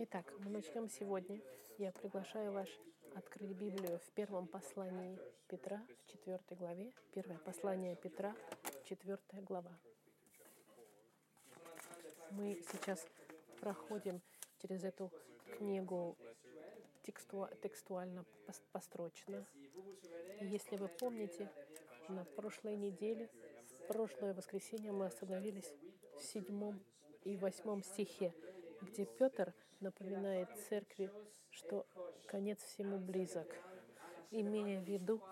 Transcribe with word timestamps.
Итак, 0.00 0.32
мы 0.38 0.50
начнем 0.50 0.88
сегодня. 0.88 1.40
Я 1.76 1.90
приглашаю 1.92 2.52
вас 2.52 2.68
открыть 3.16 3.50
Библию 3.50 3.98
в 3.98 4.10
первом 4.12 4.46
послании 4.46 5.18
Петра, 5.48 5.84
в 6.04 6.10
четвертой 6.12 6.56
главе. 6.56 6.92
Первое 7.12 7.38
послание 7.38 7.96
Петра, 7.96 8.34
четвертая 8.84 9.42
глава. 9.42 9.76
Мы 12.30 12.62
сейчас 12.70 13.04
проходим 13.60 14.20
через 14.62 14.84
эту 14.84 15.10
книгу 15.56 16.16
тексту, 17.02 17.48
текстуально 17.62 18.24
построчно. 18.72 19.44
И 20.40 20.46
если 20.46 20.76
вы 20.76 20.88
помните, 20.88 21.50
на 22.08 22.24
прошлой 22.24 22.76
неделе, 22.76 23.28
в 23.66 23.86
прошлое 23.88 24.32
воскресенье 24.32 24.92
мы 24.92 25.06
остановились 25.06 25.72
в 26.16 26.22
седьмом 26.22 26.80
и 27.24 27.36
восьмом 27.36 27.82
стихе, 27.82 28.34
где 28.82 29.04
Петр 29.04 29.54
напоминает 29.80 30.48
церкви, 30.68 31.10
что 31.50 31.86
конец 32.26 32.62
всему 32.62 32.98
близок, 32.98 33.46
имея 34.30 34.80
в 34.80 34.84
виду 34.84 35.22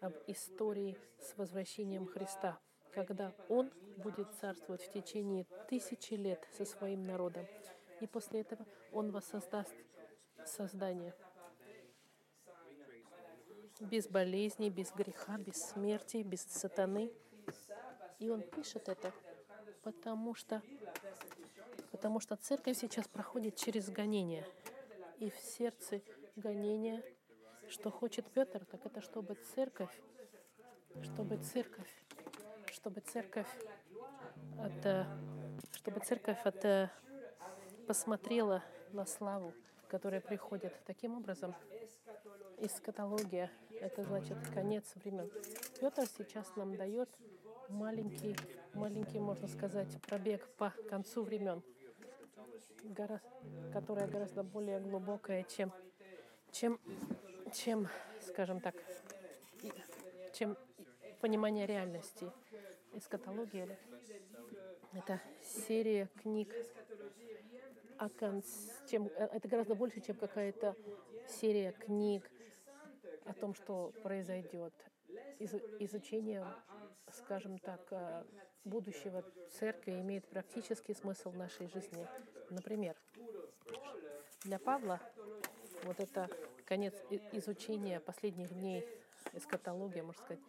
об 0.00 0.14
истории 0.26 0.98
с 1.20 1.36
возвращением 1.36 2.06
Христа, 2.06 2.58
когда 2.92 3.34
Он 3.48 3.70
будет 3.98 4.32
царствовать 4.34 4.82
в 4.82 4.92
течение 4.92 5.46
тысячи 5.68 6.14
лет 6.14 6.46
со 6.56 6.64
своим 6.64 7.02
народом. 7.02 7.46
И 8.00 8.06
после 8.06 8.40
этого 8.40 8.66
Он 8.92 9.10
воссоздаст 9.10 9.74
создание 10.44 11.14
без 13.80 14.08
болезней, 14.08 14.70
без 14.70 14.90
греха, 14.92 15.38
без 15.38 15.56
смерти, 15.56 16.22
без 16.22 16.42
сатаны. 16.42 17.12
И 18.18 18.30
он 18.30 18.42
пишет 18.42 18.88
это, 18.88 19.12
потому 19.82 20.34
что, 20.34 20.62
потому 21.90 22.20
что 22.20 22.36
церковь 22.36 22.78
сейчас 22.78 23.08
проходит 23.08 23.56
через 23.56 23.90
гонение. 23.90 24.46
И 25.18 25.30
в 25.30 25.36
сердце 25.38 26.02
гонения, 26.36 27.02
что 27.68 27.90
хочет 27.90 28.26
Петр, 28.26 28.64
так 28.64 28.84
это 28.84 29.00
чтобы 29.00 29.34
церковь, 29.54 30.00
чтобы 31.02 31.36
церковь, 31.38 31.88
чтобы 32.72 33.00
церковь 33.00 33.48
это, 34.58 35.06
чтобы 35.72 36.00
церковь 36.00 36.38
это 36.44 36.90
посмотрела 37.86 38.62
на 38.92 39.06
славу, 39.06 39.54
которая 39.88 40.20
приходит. 40.20 40.72
Таким 40.84 41.16
образом, 41.16 41.54
эскатология— 42.58 43.50
это 43.80 44.02
значит 44.04 44.38
конец 44.52 44.94
времен. 44.96 45.30
Петр 45.80 46.06
сейчас 46.06 46.56
нам 46.56 46.74
дает 46.74 47.08
маленький, 47.68 48.34
маленький, 48.72 49.18
можно 49.18 49.46
сказать, 49.46 49.88
пробег 50.06 50.48
по 50.56 50.72
концу 50.88 51.22
времен, 51.22 51.62
которая 53.72 54.08
гораздо 54.08 54.42
более 54.42 54.80
глубокая, 54.80 55.44
чем, 55.44 55.70
чем, 56.50 56.80
чем 57.52 57.88
скажем 58.22 58.60
так, 58.60 58.74
чем 60.32 60.56
понимание 61.20 61.66
реальности. 61.66 62.30
Эскатология— 62.94 63.78
это 64.94 65.20
серия 65.42 66.08
книг 66.22 66.54
о 67.98 68.08
конце, 68.08 68.48
чем, 68.90 69.08
это 69.08 69.46
гораздо 69.46 69.74
больше, 69.74 70.00
чем 70.00 70.16
какая-то 70.16 70.74
серия 71.28 71.72
книг 71.72 72.30
о 73.26 73.34
том, 73.34 73.54
что 73.54 73.92
произойдет. 74.02 74.72
Из, 75.38 75.54
изучение, 75.80 76.46
скажем 77.12 77.58
так, 77.58 77.80
э, 77.90 78.24
будущего 78.64 79.22
церкви 79.50 80.00
имеет 80.00 80.26
практический 80.28 80.94
смысл 80.94 81.30
в 81.30 81.36
нашей 81.36 81.68
жизни. 81.68 82.06
Например, 82.50 82.96
для 84.44 84.58
Павла 84.58 85.00
вот 85.84 86.00
это 86.00 86.28
конец 86.64 86.94
изучения 87.32 88.00
последних 88.00 88.52
дней 88.54 88.84
эскатология, 89.34 90.02
можно 90.02 90.22
сказать, 90.22 90.42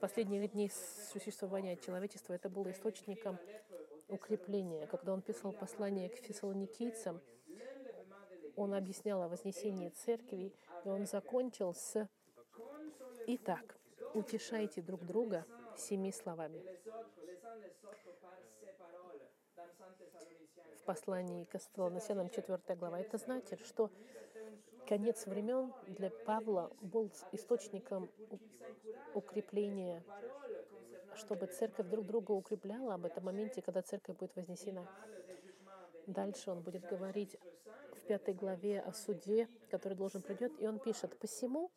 последних 0.00 0.50
дней 0.52 0.70
существования 1.12 1.76
человечества, 1.76 2.34
это 2.34 2.48
было 2.48 2.70
источником 2.70 3.38
укрепления. 4.08 4.86
Когда 4.86 5.12
он 5.12 5.22
писал 5.22 5.52
послание 5.52 6.08
к 6.08 6.16
фессалоникийцам, 6.16 7.20
он 8.56 8.74
объяснял 8.74 9.22
о 9.22 9.28
вознесении 9.28 9.88
церкви, 9.90 10.52
и 10.84 10.88
он 10.88 11.06
закончил 11.06 11.72
с 11.74 12.08
«Итак, 13.26 13.79
утешайте 14.14 14.82
друг 14.82 15.04
друга 15.04 15.44
семи 15.76 16.12
словами». 16.12 16.62
В 20.80 20.84
послании 20.84 21.44
к 21.44 21.52
Фессалоникийцам 21.52 22.30
4 22.30 22.76
глава. 22.76 23.00
Это 23.00 23.18
значит, 23.18 23.60
что 23.60 23.90
конец 24.88 25.26
времен 25.26 25.72
для 25.86 26.10
Павла 26.10 26.72
был 26.80 27.10
источником 27.32 28.10
укрепления, 29.14 30.02
чтобы 31.14 31.46
церковь 31.46 31.86
друг 31.86 32.06
друга 32.06 32.32
укрепляла 32.32 32.94
об 32.94 33.04
этом 33.04 33.24
моменте, 33.24 33.62
когда 33.62 33.82
церковь 33.82 34.16
будет 34.16 34.34
вознесена. 34.34 34.88
Дальше 36.06 36.50
он 36.50 36.60
будет 36.60 36.84
говорить 36.86 37.38
в 37.92 38.06
пятой 38.06 38.34
главе 38.34 38.80
о 38.80 38.92
суде, 38.92 39.48
который 39.70 39.94
должен 39.94 40.22
придет, 40.22 40.52
и 40.58 40.66
он 40.66 40.78
пишет, 40.78 41.16
«Посему 41.18 41.70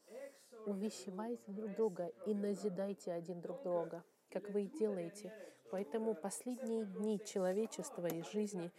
увещевайте 0.66 1.52
друг 1.52 1.76
друга 1.76 2.12
и 2.26 2.34
назидайте 2.34 3.12
один 3.12 3.42
друг 3.42 3.62
друга, 3.64 4.04
как 4.30 4.50
вы 4.50 4.64
и 4.64 4.68
делаете. 4.68 5.34
Поэтому 5.72 6.14
последние 6.14 6.86
дни 6.86 7.20
человечества 7.24 8.08
и 8.08 8.22
жизни, 8.22 8.72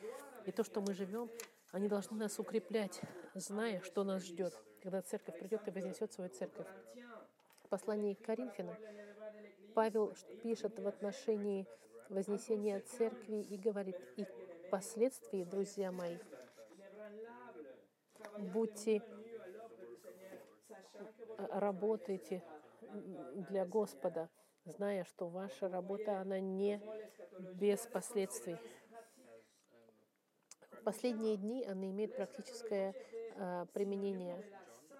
и 0.46 0.52
то, 0.52 0.62
что 0.62 0.80
мы 0.80 0.94
живем, 0.94 1.30
они 1.72 1.88
должны 1.88 2.16
нас 2.16 2.38
укреплять, 2.38 3.00
зная, 3.34 3.80
что 3.80 4.04
нас 4.04 4.24
ждет, 4.24 4.54
когда 4.80 5.02
церковь 5.02 5.38
придет 5.38 5.66
и 5.66 5.70
вознесет 5.70 6.12
свою 6.12 6.30
церковь. 6.30 6.68
В 7.64 7.68
послании 7.68 8.14
к 8.14 8.22
Коринфянам 8.22 8.76
Павел 9.74 10.14
пишет 10.42 10.78
в 10.78 10.86
отношении 10.86 11.66
вознесения 12.08 12.80
церкви 12.80 13.42
и 13.42 13.56
говорит, 13.56 13.96
и 14.16 14.24
впоследствии, 14.66 15.42
друзья 15.42 15.90
мои, 15.90 16.18
будьте, 18.38 19.02
работайте 21.50 22.42
для 23.50 23.64
Господа, 23.64 24.28
зная, 24.64 25.04
что 25.04 25.28
ваша 25.28 25.68
работа, 25.68 26.20
она 26.20 26.40
не 26.40 26.80
без 27.54 27.80
последствий. 27.86 28.56
В 30.70 30.82
последние 30.84 31.36
дни 31.36 31.64
она 31.64 31.90
имеет 31.90 32.14
практическое 32.14 32.94
э, 33.36 33.66
применение. 33.72 34.44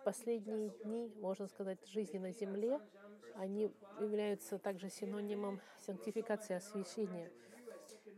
Последние 0.05 0.71
дни, 0.71 1.13
можно 1.17 1.47
сказать, 1.47 1.87
жизни 1.87 2.19
на 2.19 2.33
земле, 2.33 2.81
они 3.35 3.71
являются 4.01 4.59
также 4.59 4.91
синонимом 4.91 5.61
сантификации, 5.79 6.55
освящения. 6.55 7.31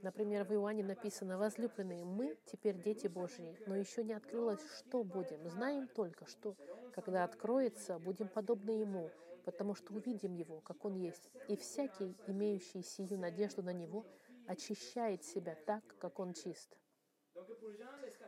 Например, 0.03 0.45
в 0.45 0.53
Иоанне 0.53 0.85
написано, 0.85 1.39
«Возлюбленные, 1.39 2.05
мы 2.05 2.37
теперь 2.45 2.77
дети 2.81 3.07
Божьи, 3.07 3.59
но 3.67 3.77
еще 3.77 4.05
не 4.05 4.13
открылось, 4.13 4.61
что 4.79 5.03
будем. 5.03 5.49
Знаем 5.49 5.89
только, 5.89 6.27
что, 6.27 6.55
когда 6.97 7.25
откроется, 7.25 7.99
будем 7.99 8.27
подобны 8.27 8.71
Ему, 8.71 9.11
потому 9.45 9.75
что 9.75 9.93
увидим 9.93 10.33
Его, 10.33 10.61
как 10.63 10.83
Он 10.87 10.95
есть. 10.95 11.31
И 11.47 11.57
всякий, 11.57 12.17
имеющий 12.27 12.83
сию 12.83 13.19
надежду 13.19 13.63
на 13.63 13.75
Него, 13.75 14.07
очищает 14.47 15.23
себя 15.23 15.55
так, 15.67 15.85
как 15.99 16.19
Он 16.19 16.33
чист». 16.33 16.77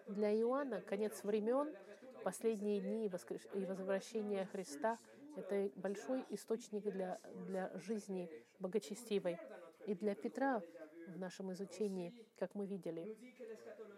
Для 0.06 0.38
Иоанна 0.38 0.82
конец 0.82 1.24
времен, 1.24 1.74
последние 2.22 2.80
дни 2.80 3.06
и 3.06 3.64
возвращение 3.64 4.44
Христа— 4.44 4.98
это 5.37 5.70
большой 5.76 6.26
источник 6.28 6.82
для, 6.82 7.19
для 7.46 7.72
жизни 7.78 8.31
богочестивой. 8.58 9.38
И 9.87 9.94
для 9.94 10.14
Петра 10.14 10.62
в 11.06 11.19
нашем 11.19 11.52
изучении, 11.52 12.14
как 12.38 12.54
мы 12.54 12.66
видели. 12.66 13.16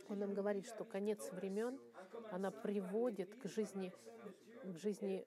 Он 0.08 0.20
нам 0.20 0.32
говорит, 0.32 0.66
что 0.66 0.84
конец 0.84 1.32
времен, 1.32 1.80
она 2.30 2.52
приводит 2.52 3.34
к 3.34 3.48
жизни, 3.48 3.92
к 4.62 4.76
жизни 4.76 5.26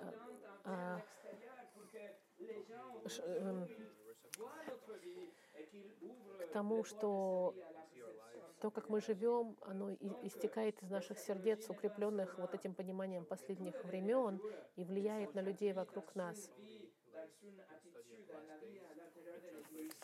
а, 0.00 0.14
а, 0.64 1.00
эм, 3.26 3.68
к 6.38 6.52
тому, 6.52 6.84
что 6.84 7.54
то, 8.60 8.70
как 8.70 8.88
мы 8.88 9.00
живем, 9.00 9.56
оно 9.62 9.92
истекает 10.22 10.80
из 10.82 10.90
наших 10.90 11.18
сердец, 11.18 11.68
укрепленных 11.68 12.38
вот 12.38 12.54
этим 12.54 12.74
пониманием 12.74 13.24
последних 13.24 13.74
времен 13.84 14.40
и 14.76 14.84
влияет 14.84 15.34
на 15.34 15.40
людей 15.40 15.72
вокруг 15.72 16.14
нас. 16.14 16.50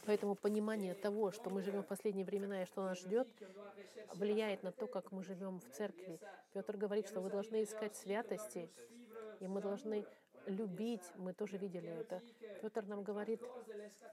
Поэтому 0.06 0.34
понимание 0.34 0.94
того, 0.94 1.30
что 1.32 1.50
мы 1.50 1.62
живем 1.62 1.82
в 1.82 1.86
последние 1.86 2.24
времена 2.24 2.62
и 2.62 2.66
что 2.66 2.82
нас 2.82 2.98
ждет, 2.98 3.28
влияет 4.14 4.62
на 4.62 4.72
то, 4.72 4.86
как 4.86 5.12
мы 5.12 5.22
живем 5.22 5.60
в 5.60 5.68
церкви. 5.70 6.18
Петр 6.54 6.76
говорит, 6.76 7.08
что 7.08 7.20
вы 7.20 7.30
должны 7.30 7.62
искать 7.62 7.94
святости, 7.96 8.70
и 9.40 9.46
мы 9.46 9.60
должны 9.60 10.06
любить, 10.46 11.02
мы 11.16 11.32
тоже 11.32 11.58
видели 11.58 11.88
это. 11.90 12.22
Петр 12.62 12.84
нам 12.86 13.02
говорит, 13.02 13.42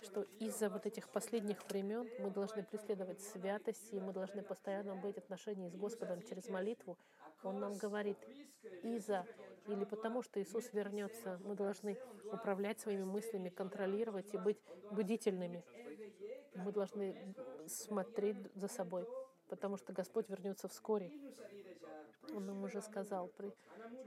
что 0.02 0.24
из-за 0.40 0.70
вот 0.70 0.86
этих 0.86 1.10
последних 1.10 1.66
времен 1.70 2.10
мы 2.20 2.30
должны 2.30 2.64
преследовать 2.64 3.22
святости, 3.22 3.96
и 3.96 4.00
мы 4.00 4.12
должны 4.12 4.44
постоянно 4.44 4.96
быть 4.96 5.16
в 5.16 5.20
отношении 5.20 5.70
с 5.70 5.76
Господом 5.76 6.22
через 6.24 6.50
молитву. 6.50 6.98
Он 7.44 7.60
нам 7.60 7.78
говорит, 7.78 8.18
из-за 8.84 9.26
или 9.68 9.84
потому, 9.84 10.22
что 10.22 10.42
Иисус 10.42 10.72
вернется, 10.74 11.40
мы 11.44 11.56
должны 11.56 11.98
управлять 12.32 12.80
своими 12.80 13.04
мыслями, 13.04 13.50
контролировать 13.50 14.34
и 14.34 14.38
быть 14.38 14.60
будительными. 14.92 15.64
Мы 16.56 16.72
должны 16.72 17.36
смотреть 17.68 18.38
за 18.56 18.68
собой, 18.68 19.08
потому 19.50 19.78
что 19.78 19.94
Господь 19.94 20.30
вернется 20.30 20.68
вскоре. 20.68 21.12
Он 22.36 22.46
нам 22.46 22.64
уже 22.64 22.82
сказал, 22.82 23.32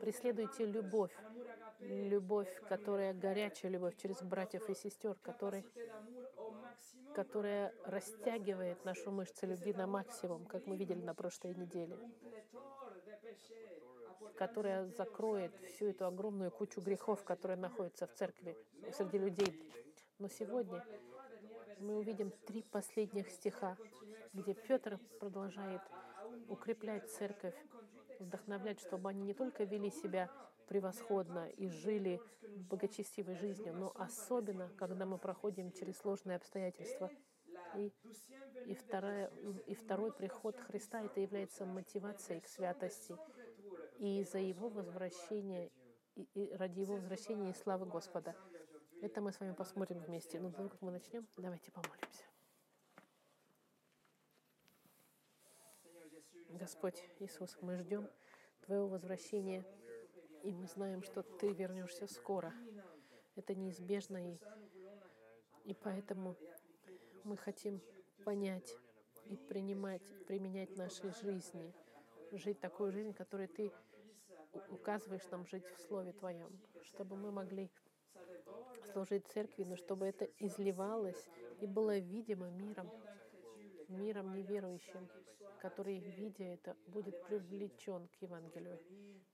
преследуйте 0.00 0.66
любовь, 0.66 1.16
любовь, 1.80 2.50
которая 2.68 3.14
горячая 3.14 3.70
любовь 3.70 3.96
через 3.96 4.22
братьев 4.22 4.68
и 4.68 4.74
сестер, 4.74 5.16
которая, 5.22 5.64
которая 7.14 7.72
растягивает 7.84 8.84
нашу 8.84 9.10
мышцы 9.10 9.46
любви 9.46 9.72
на 9.72 9.86
максимум, 9.86 10.44
как 10.46 10.66
мы 10.66 10.76
видели 10.76 11.00
на 11.00 11.14
прошлой 11.14 11.54
неделе, 11.54 11.96
которая 14.36 14.86
закроет 14.86 15.52
всю 15.66 15.86
эту 15.86 16.06
огромную 16.06 16.50
кучу 16.50 16.80
грехов, 16.80 17.24
которые 17.24 17.56
находятся 17.56 18.06
в 18.06 18.14
церкви, 18.14 18.56
среди 18.92 19.18
людей. 19.18 19.60
Но 20.18 20.28
сегодня 20.28 20.84
мы 21.78 21.96
увидим 21.96 22.30
три 22.46 22.62
последних 22.62 23.30
стиха, 23.30 23.76
где 24.32 24.54
Петр 24.54 24.98
продолжает 25.20 25.82
укреплять 26.48 27.10
церковь, 27.10 27.54
вдохновлять, 28.18 28.80
чтобы 28.80 29.10
они 29.10 29.22
не 29.22 29.34
только 29.34 29.64
вели 29.64 29.90
себя 29.90 30.30
превосходно 30.66 31.48
и 31.48 31.68
жили 31.68 32.20
благочестивой 32.68 33.36
жизнью, 33.36 33.74
но 33.74 33.92
особенно, 33.94 34.70
когда 34.76 35.06
мы 35.06 35.18
проходим 35.18 35.72
через 35.72 35.96
сложные 35.98 36.36
обстоятельства. 36.36 37.10
И, 37.74 37.92
и, 38.66 38.74
вторая, 38.74 39.30
и 39.66 39.74
второй 39.74 40.12
приход 40.12 40.58
Христа 40.58 41.02
это 41.02 41.20
является 41.20 41.66
мотивацией 41.66 42.40
к 42.40 42.48
святости. 42.48 43.16
И 43.98 44.24
за 44.24 44.38
его 44.38 44.68
возвращение, 44.68 45.70
и, 46.14 46.22
и 46.34 46.54
ради 46.54 46.80
его 46.80 46.94
возвращения 46.94 47.50
и 47.50 47.54
славы 47.54 47.86
Господа. 47.86 48.36
Это 49.02 49.20
мы 49.20 49.32
с 49.32 49.40
вами 49.40 49.52
посмотрим 49.54 50.00
вместе. 50.00 50.40
Но 50.40 50.50
до 50.50 50.56
того, 50.56 50.68
как 50.68 50.82
мы 50.82 50.90
начнем, 50.90 51.26
давайте 51.36 51.70
помолимся. 51.70 52.24
Господь 56.48 57.02
Иисус, 57.20 57.56
мы 57.60 57.76
ждем 57.76 58.08
Твоего 58.62 58.88
возвращения, 58.88 59.64
и 60.42 60.52
мы 60.52 60.66
знаем, 60.66 61.02
что 61.02 61.22
Ты 61.22 61.52
вернешься 61.52 62.06
скоро. 62.06 62.52
Это 63.36 63.54
неизбежно, 63.54 64.32
и, 64.32 64.38
и 65.64 65.74
поэтому 65.74 66.36
мы 67.22 67.36
хотим 67.36 67.80
понять 68.24 68.76
и 69.26 69.36
принимать, 69.36 70.02
применять 70.26 70.70
в 70.70 70.76
нашей 70.76 71.10
жизни, 71.22 71.72
жить 72.32 72.58
такую 72.60 72.92
жизнь, 72.92 73.12
которую 73.12 73.48
Ты 73.48 73.72
указываешь 74.70 75.28
нам 75.30 75.46
жить 75.46 75.66
в 75.66 75.80
Слове 75.80 76.12
Твоем, 76.12 76.50
чтобы 76.82 77.16
мы 77.16 77.30
могли 77.30 77.70
служить 78.92 79.26
церкви, 79.28 79.64
но 79.64 79.76
чтобы 79.76 80.06
это 80.06 80.24
изливалось 80.38 81.28
и 81.60 81.66
было 81.66 81.98
видимо 81.98 82.50
миром, 82.50 82.90
миром 83.88 84.34
неверующим, 84.34 85.08
который, 85.60 85.98
видя 85.98 86.44
это, 86.44 86.76
будет 86.86 87.20
привлечен 87.26 88.08
к 88.08 88.22
Евангелию. 88.22 88.78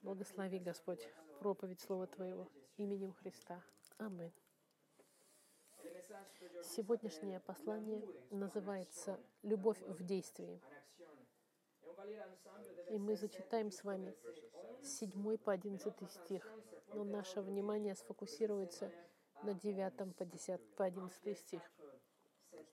Благослови, 0.02 0.58
Господь, 0.58 1.08
проповедь 1.40 1.80
Слова 1.80 2.06
Твоего 2.06 2.48
именем 2.76 3.12
Христа. 3.12 3.62
Аминь. 3.98 4.32
Сегодняшнее 6.62 7.40
послание 7.40 8.02
называется 8.30 9.20
«Любовь 9.42 9.80
в 9.82 10.02
действии». 10.02 10.60
И 12.90 12.98
мы 12.98 13.16
зачитаем 13.16 13.70
с 13.70 13.82
вами 13.84 14.14
7 14.82 15.38
по 15.38 15.52
11 15.52 16.10
стих, 16.10 16.50
но 16.92 17.04
наше 17.04 17.40
внимание 17.40 17.94
сфокусируется 17.94 18.92
на 19.42 19.54
9 19.54 20.14
по, 20.16 20.24
10, 20.24 20.60
по 20.76 20.84
11 20.84 21.38
стих. 21.38 21.62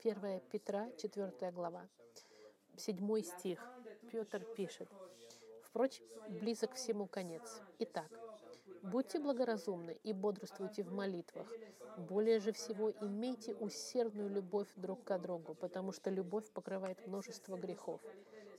1 0.04 0.42
Петра, 0.52 0.90
4 0.98 1.52
глава, 1.52 1.88
7 2.78 3.22
стих. 3.22 3.60
Петр 4.12 4.44
пишет, 4.56 4.90
«Впрочем, 5.64 6.06
близок 6.30 6.74
всему 6.74 7.08
конец. 7.08 7.62
Итак, 7.80 8.12
будьте 8.82 9.20
благоразумны 9.20 9.98
и 10.04 10.12
бодрствуйте 10.14 10.84
в 10.84 10.92
молитвах. 10.92 11.48
Более 11.98 12.40
же 12.40 12.52
всего 12.52 12.92
имейте 12.92 13.54
усердную 13.56 14.30
любовь 14.30 14.68
друг 14.76 15.04
к 15.04 15.18
другу, 15.20 15.56
потому 15.56 15.92
что 15.92 16.10
любовь 16.10 16.50
покрывает 16.52 17.06
множество 17.08 17.58
грехов. 17.58 18.02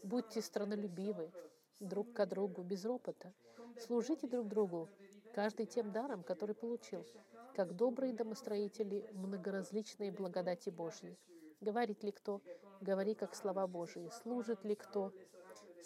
Будьте 0.02 0.42
странолюбивы 0.42 1.30
друг 1.78 2.12
к 2.12 2.26
другу 2.26 2.62
без 2.62 2.84
ропота. 2.84 3.32
Служите 3.78 4.26
друг 4.26 4.48
другу, 4.48 4.88
каждый 5.34 5.66
тем 5.66 5.92
даром, 5.92 6.22
который 6.22 6.54
получил, 6.54 7.06
как 7.54 7.74
добрые 7.74 8.12
домостроители 8.12 9.08
многоразличной 9.12 10.10
благодати 10.10 10.70
Божьей. 10.70 11.18
Говорит 11.60 12.02
ли 12.02 12.10
кто? 12.10 12.40
Говори, 12.80 13.14
как 13.14 13.34
слова 13.34 13.66
Божии. 13.66 14.10
Служит 14.22 14.64
ли 14.64 14.74
кто? 14.74 15.12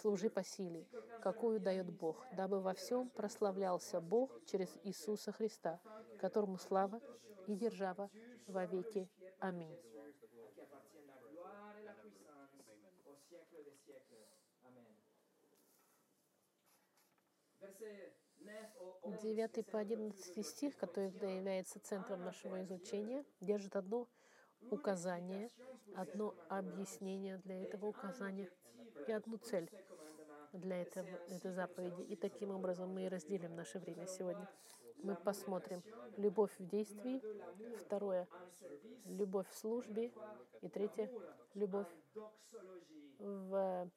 Служи 0.00 0.30
по 0.30 0.42
силе, 0.42 0.86
какую 1.22 1.60
дает 1.60 1.90
Бог, 1.90 2.24
дабы 2.32 2.60
во 2.60 2.74
всем 2.74 3.10
прославлялся 3.10 4.00
Бог 4.00 4.30
через 4.46 4.68
Иисуса 4.84 5.32
Христа, 5.32 5.80
которому 6.18 6.58
слава 6.58 7.00
и 7.46 7.54
держава 7.54 8.10
во 8.46 8.66
веки. 8.66 9.08
Аминь. 9.40 9.76
9 19.04 19.66
по 19.66 19.78
11 19.78 20.46
стих, 20.46 20.76
который 20.76 21.10
является 21.10 21.80
центром 21.80 22.24
нашего 22.24 22.62
изучения, 22.62 23.24
держит 23.40 23.76
одно 23.76 24.08
указание, 24.70 25.50
одно 25.94 26.34
объяснение 26.48 27.38
для 27.38 27.62
этого 27.62 27.86
указания 27.86 28.50
и 29.06 29.12
одну 29.12 29.38
цель 29.38 29.70
для 30.52 30.82
этого, 30.82 31.08
этой 31.28 31.52
заповеди. 31.52 32.02
И 32.02 32.16
таким 32.16 32.50
образом 32.50 32.92
мы 32.92 33.04
и 33.04 33.08
разделим 33.08 33.54
наше 33.54 33.78
время 33.78 34.06
сегодня. 34.06 34.48
Мы 35.02 35.14
посмотрим 35.14 35.82
любовь 36.16 36.52
в 36.58 36.66
действии, 36.66 37.22
второе— 37.78 38.26
любовь 39.06 39.48
в 39.48 39.56
службе, 39.56 40.12
и 40.62 40.68
третье— 40.68 41.10
любовь 41.54 41.88
в 43.18 43.90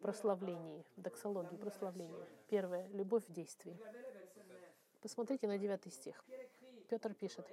прославлении, 0.00 0.84
доксологии, 0.96 1.56
прославлении. 1.56 2.26
Первое— 2.48 2.86
любовь 2.92 3.24
в 3.28 3.32
действии. 3.32 3.78
Посмотрите 5.00 5.46
на 5.46 5.58
девятый 5.58 5.92
стих. 5.92 6.24
Петр 6.88 7.12
пишет, 7.14 7.46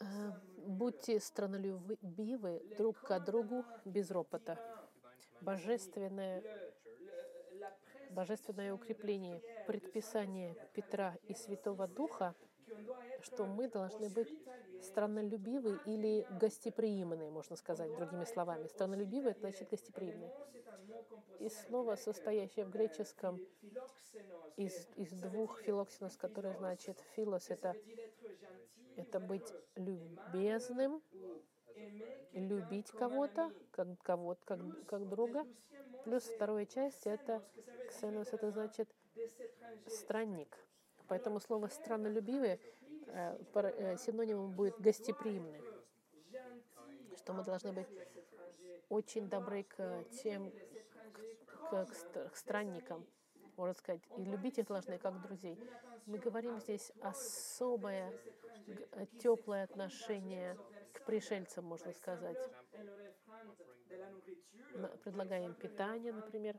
«Э, 0.00 0.04
«Будьте 0.66 1.20
странолюбивы 1.20 2.62
друг 2.76 3.00
к 3.00 3.20
другу 3.20 3.64
без 3.84 4.10
ропота. 4.10 4.58
Божественное, 5.40 6.42
божественное 8.10 8.74
укрепление, 8.74 9.42
предписание 9.66 10.56
Петра 10.74 11.16
и 11.28 11.34
Святого 11.34 11.86
Духа, 11.86 12.34
что 13.22 13.46
мы 13.46 13.68
должны 13.68 14.08
быть 14.08 14.32
страннолюбивы 14.82 15.78
или 15.86 16.26
гостеприимные, 16.30 17.30
можно 17.30 17.56
сказать 17.56 17.94
другими 17.94 18.24
словами. 18.24 18.66
Страннолюбивый— 18.66 19.30
это 19.32 19.40
значит 19.40 19.70
гостеприимный. 19.70 20.30
И 21.38 21.48
слово, 21.48 21.96
состоящее 21.96 22.64
в 22.64 22.70
греческом 22.70 23.40
из, 24.56 24.88
из 24.96 25.12
двух 25.12 25.60
филоксинос, 25.60 26.16
которое 26.16 26.54
значит 26.54 26.98
филос, 27.14 27.50
это, 27.50 27.74
это 28.96 29.20
быть 29.20 29.52
любезным, 29.76 31.02
любить 32.32 32.90
кого-то, 32.90 33.52
как 33.70 33.88
кого-то, 34.02 34.40
как, 34.44 34.60
как 34.86 35.08
друга. 35.08 35.46
Плюс 36.04 36.24
вторая 36.24 36.66
часть— 36.66 37.02
это 37.06 37.42
ксенос, 37.88 38.32
это 38.32 38.50
значит 38.50 38.88
странник. 39.86 40.56
Поэтому 41.10 41.40
слово 41.40 41.66
«страннолюбивый» 41.68 42.58
Э, 43.12 43.36
э, 43.54 43.96
синонимом 43.96 44.52
будет 44.52 44.80
гостеприимный, 44.80 45.62
что 47.16 47.32
мы 47.32 47.42
должны 47.42 47.72
быть 47.72 47.88
очень 48.88 49.28
добры 49.28 49.64
к 49.64 50.04
тем, 50.22 50.52
к, 51.70 51.86
к, 51.86 52.30
к 52.30 52.36
странникам, 52.36 53.04
можно 53.56 53.74
сказать, 53.74 54.02
и 54.16 54.24
любить 54.24 54.58
их 54.58 54.66
должны 54.66 54.98
как 54.98 55.20
друзей. 55.22 55.58
Мы 56.06 56.18
говорим 56.18 56.60
здесь 56.60 56.92
особое 57.00 58.12
теплое 59.18 59.64
отношение 59.64 60.56
к 60.92 61.04
пришельцам, 61.04 61.64
можно 61.64 61.92
сказать. 61.92 62.38
Предлагаем 65.02 65.54
питание, 65.54 66.12
например. 66.12 66.56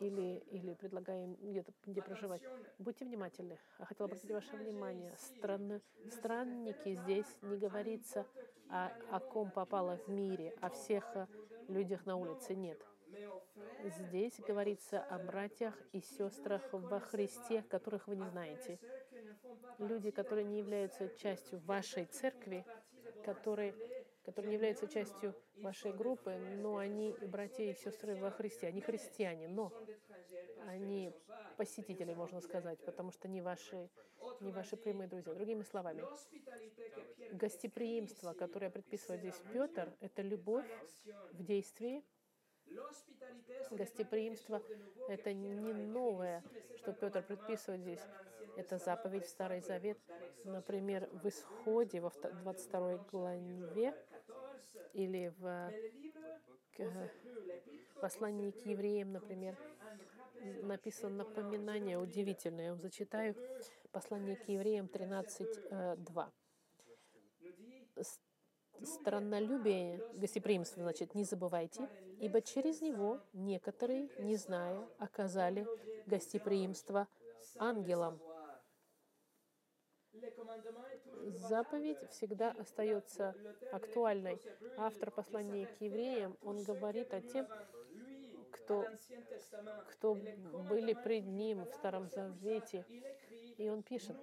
Или, 0.00 0.38
или 0.50 0.74
предлагаем 0.74 1.36
где-то 1.40 1.72
где 1.86 2.02
проживать. 2.02 2.42
Будьте 2.78 3.04
внимательны. 3.04 3.58
Я 3.78 3.84
хотела 3.84 4.06
обратить 4.06 4.30
ваше 4.30 4.56
внимание. 4.56 5.14
Стран, 5.16 5.80
странники 6.10 6.94
здесь 6.94 7.26
не 7.42 7.56
говорится 7.56 8.26
о, 8.68 8.90
о 9.10 9.20
ком 9.20 9.50
попало 9.50 9.98
в 10.06 10.08
мире, 10.08 10.54
о 10.60 10.70
всех 10.70 11.04
э, 11.14 11.26
людях 11.68 12.06
на 12.06 12.16
улице. 12.16 12.54
Нет. 12.54 12.84
Здесь 13.84 14.38
говорится 14.40 15.00
о 15.02 15.18
братьях 15.18 15.74
и 15.92 16.00
сестрах 16.00 16.62
во 16.72 17.00
Христе, 17.00 17.62
которых 17.62 18.08
вы 18.08 18.16
не 18.16 18.26
знаете. 18.28 18.78
Люди, 19.78 20.10
которые 20.10 20.44
не 20.44 20.58
являются 20.58 21.08
частью 21.16 21.60
вашей 21.60 22.04
церкви, 22.04 22.64
которые, 23.24 23.74
которые 24.30 24.50
не 24.50 24.54
являются 24.54 24.86
частью 24.86 25.34
вашей 25.56 25.92
группы, 25.92 26.36
но 26.62 26.76
они 26.76 27.16
братья 27.20 27.64
и 27.64 27.74
сестры 27.74 28.14
во 28.14 28.30
Христе. 28.30 28.68
Они 28.68 28.80
христиане, 28.80 29.48
но 29.48 29.72
они 30.68 31.12
посетители, 31.56 32.14
можно 32.14 32.40
сказать, 32.40 32.78
потому 32.84 33.10
что 33.10 33.26
не 33.26 33.42
ваши, 33.42 33.90
не 34.40 34.52
ваши 34.52 34.76
прямые 34.76 35.08
друзья. 35.08 35.34
Другими 35.34 35.62
словами, 35.62 36.04
гостеприимство, 37.32 38.32
которое 38.34 38.70
предписывает 38.70 39.20
здесь 39.20 39.42
Петр, 39.52 39.92
это 40.00 40.22
любовь 40.22 40.66
в 41.32 41.42
действии, 41.42 42.04
Гостеприимство— 43.72 44.62
это 45.08 45.32
не 45.32 45.72
новое, 45.72 46.44
что 46.76 46.92
Петр 46.92 47.20
предписывает 47.22 47.80
здесь. 47.80 48.00
Это 48.56 48.78
заповедь 48.78 49.24
в 49.24 49.28
Старый 49.28 49.60
Завет. 49.60 49.98
Например, 50.44 51.08
в 51.12 51.26
Исходе, 51.28 52.00
во 52.00 52.10
22 52.10 52.98
главе, 53.10 53.94
или 54.92 55.32
в 55.38 55.72
послании 58.00 58.50
к 58.50 58.66
евреям, 58.66 59.12
например, 59.12 59.56
написано 60.62 61.24
напоминание 61.24 61.98
удивительное. 61.98 62.66
Я 62.66 62.70
вам 62.72 62.80
зачитаю 62.80 63.34
послание 63.92 64.36
к 64.36 64.48
евреям 64.48 64.86
13.2 64.86 66.30
страннолюбие, 68.84 70.02
гостеприимство, 70.14 70.82
значит, 70.82 71.14
не 71.14 71.24
забывайте, 71.24 71.88
ибо 72.20 72.40
через 72.40 72.80
него 72.80 73.20
некоторые, 73.32 74.08
не 74.18 74.36
зная, 74.36 74.86
оказали 74.98 75.66
гостеприимство 76.06 77.06
ангелам. 77.58 78.18
Заповедь 81.28 82.08
всегда 82.10 82.52
остается 82.52 83.34
актуальной. 83.72 84.40
Автор 84.76 85.10
послания 85.10 85.66
к 85.66 85.80
евреям, 85.80 86.36
он 86.42 86.62
говорит 86.62 87.12
о 87.14 87.20
тем, 87.20 87.46
кто, 88.50 88.86
кто 89.88 90.14
были 90.68 90.94
пред 90.94 91.26
ним 91.26 91.64
в 91.64 91.74
Старом 91.74 92.08
Завете. 92.08 92.84
И 93.56 93.68
он 93.68 93.82
пишет, 93.82 94.16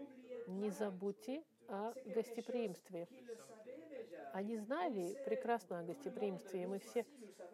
не 0.47 0.69
забудьте 0.69 1.43
о 1.67 1.93
гостеприимстве. 2.05 3.07
Они 4.33 4.57
знали 4.57 5.17
прекрасно 5.25 5.79
о 5.79 5.83
гостеприимстве, 5.83 6.63
и 6.63 6.65
мы 6.65 6.79
все 6.79 7.05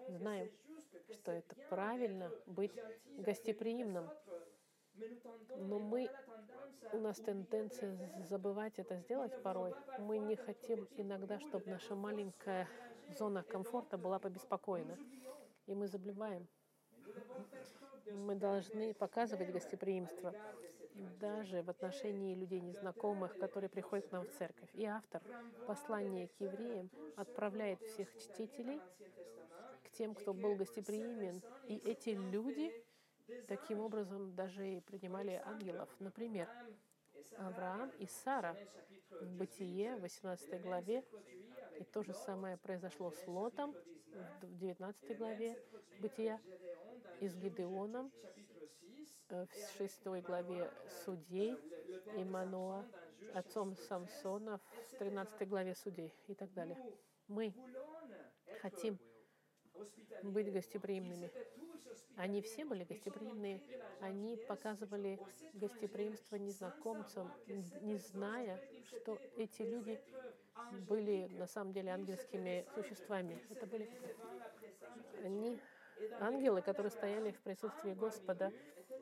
знаем, 0.07 0.49
что 1.11 1.31
это 1.31 1.55
правильно 1.69 2.31
быть 2.45 2.73
гостеприимным. 3.17 4.09
Но 5.57 5.79
мы, 5.79 6.09
у 6.91 6.97
нас 6.97 7.17
тенденция 7.17 7.97
забывать 8.23 8.79
это 8.79 8.97
сделать 8.97 9.41
порой. 9.41 9.73
Мы 9.99 10.19
не 10.19 10.35
хотим 10.35 10.87
иногда, 10.97 11.39
чтобы 11.39 11.69
наша 11.69 11.95
маленькая 11.95 12.67
зона 13.17 13.43
комфорта 13.43 13.97
была 13.97 14.19
побеспокоена. 14.19 14.97
И 15.65 15.73
мы 15.73 15.87
забываем. 15.87 16.47
Мы 18.11 18.35
должны 18.35 18.93
показывать 18.93 19.51
гостеприимство 19.51 20.33
даже 21.19 21.63
в 21.63 21.69
отношении 21.69 22.35
людей 22.35 22.59
незнакомых, 22.59 23.37
которые 23.37 23.69
приходят 23.69 24.07
к 24.07 24.11
нам 24.11 24.25
в 24.25 24.31
церковь. 24.31 24.69
И 24.73 24.85
автор 24.85 25.21
послания 25.67 26.27
к 26.27 26.39
евреям 26.39 26.89
отправляет 27.15 27.81
всех 27.81 28.15
чтителей 28.17 28.79
к 29.83 29.89
тем, 29.91 30.13
кто 30.13 30.33
был 30.33 30.55
гостеприимен. 30.55 31.41
И 31.67 31.77
эти 31.77 32.09
люди 32.09 32.71
таким 33.47 33.79
образом 33.79 34.35
даже 34.35 34.77
и 34.77 34.79
принимали 34.81 35.41
ангелов. 35.45 35.89
Например, 35.99 36.49
Авраам 37.37 37.89
и 37.99 38.05
Сара 38.05 38.55
в 39.09 39.37
Бытие, 39.37 39.97
18 39.97 40.61
главе, 40.61 41.03
и 41.79 41.83
то 41.83 42.03
же 42.03 42.13
самое 42.13 42.57
произошло 42.57 43.11
с 43.11 43.27
Лотом 43.27 43.73
в 44.41 44.57
19 44.57 45.17
главе 45.17 45.57
Бытия, 45.99 46.39
и 47.19 47.27
с 47.27 47.35
Гидеоном, 47.35 48.11
Э, 49.33 49.45
в 49.47 49.77
шестой 49.77 50.21
главе 50.21 50.71
Судей 51.03 51.57
и 52.15 52.23
Маноа, 52.23 52.85
отцом 53.33 53.75
Самсона 53.75 54.59
в 54.89 54.97
13 54.99 55.47
главе 55.47 55.73
Судей 55.73 56.13
и 56.27 56.35
так 56.35 56.53
далее. 56.53 56.77
Мы 57.27 57.53
хотим 58.61 58.99
быть 60.21 60.51
гостеприимными. 60.51 61.31
Они 62.15 62.41
все 62.41 62.65
были 62.65 62.83
гостеприимные. 62.83 63.61
Они 64.01 64.37
показывали 64.37 65.19
гостеприимство 65.53 66.35
незнакомцам, 66.35 67.31
не 67.81 67.97
зная, 67.97 68.59
что 68.85 69.19
эти 69.37 69.63
люди 69.63 69.99
были 70.87 71.27
на 71.37 71.47
самом 71.47 71.73
деле 71.73 71.91
ангельскими 71.91 72.65
существами. 72.75 73.41
Это 73.49 73.65
были 73.65 73.89
они 75.23 75.59
ангелы, 76.19 76.61
которые 76.61 76.91
стояли 76.91 77.31
в 77.31 77.41
присутствии 77.41 77.93
Господа 77.93 78.51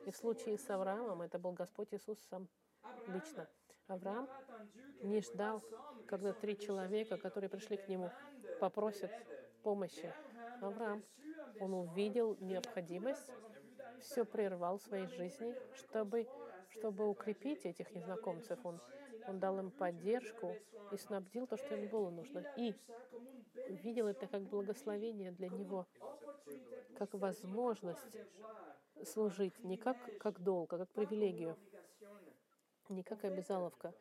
и 0.06 0.10
в 0.10 0.16
случае 0.16 0.58
с 0.58 0.68
Авраамом 0.68 1.22
это 1.22 1.38
был 1.38 1.52
Господь 1.52 1.88
Иисус 1.92 2.18
сам 2.28 2.48
лично. 3.06 3.48
Авраам 3.86 4.28
не 5.02 5.20
ждал, 5.20 5.62
когда 6.06 6.32
три 6.32 6.58
человека, 6.58 7.18
которые 7.18 7.50
пришли 7.50 7.76
к 7.76 7.88
нему, 7.88 8.10
попросят 8.60 9.12
помощи. 9.62 10.12
Авраам, 10.60 11.04
он 11.60 11.74
увидел 11.74 12.36
необходимость, 12.40 13.32
все 14.00 14.24
прервал 14.24 14.78
в 14.78 14.82
своей 14.82 15.06
жизни, 15.06 15.54
чтобы, 15.74 16.26
чтобы 16.70 17.08
укрепить 17.08 17.64
этих 17.64 17.90
незнакомцев. 17.94 18.58
Он, 18.64 18.80
он 19.28 19.38
дал 19.38 19.58
им 19.58 19.70
поддержку 19.70 20.56
и 20.90 20.96
снабдил 20.96 21.46
то, 21.46 21.56
что 21.56 21.74
им 21.74 21.88
было 21.88 22.10
нужно. 22.10 22.44
И 22.56 22.74
видел 23.68 24.08
это 24.08 24.26
как 24.26 24.42
благословение 24.42 25.32
для 25.32 25.48
него, 25.48 25.86
как 26.96 27.14
возможность 27.14 28.18
служить 29.04 29.62
не 29.64 29.76
как, 29.76 29.96
как 30.18 30.40
долг, 30.40 30.72
а 30.72 30.78
как 30.78 30.90
привилегию, 30.90 31.56
не 32.88 33.02
как 33.02 33.24
обязаловка. 33.24 33.94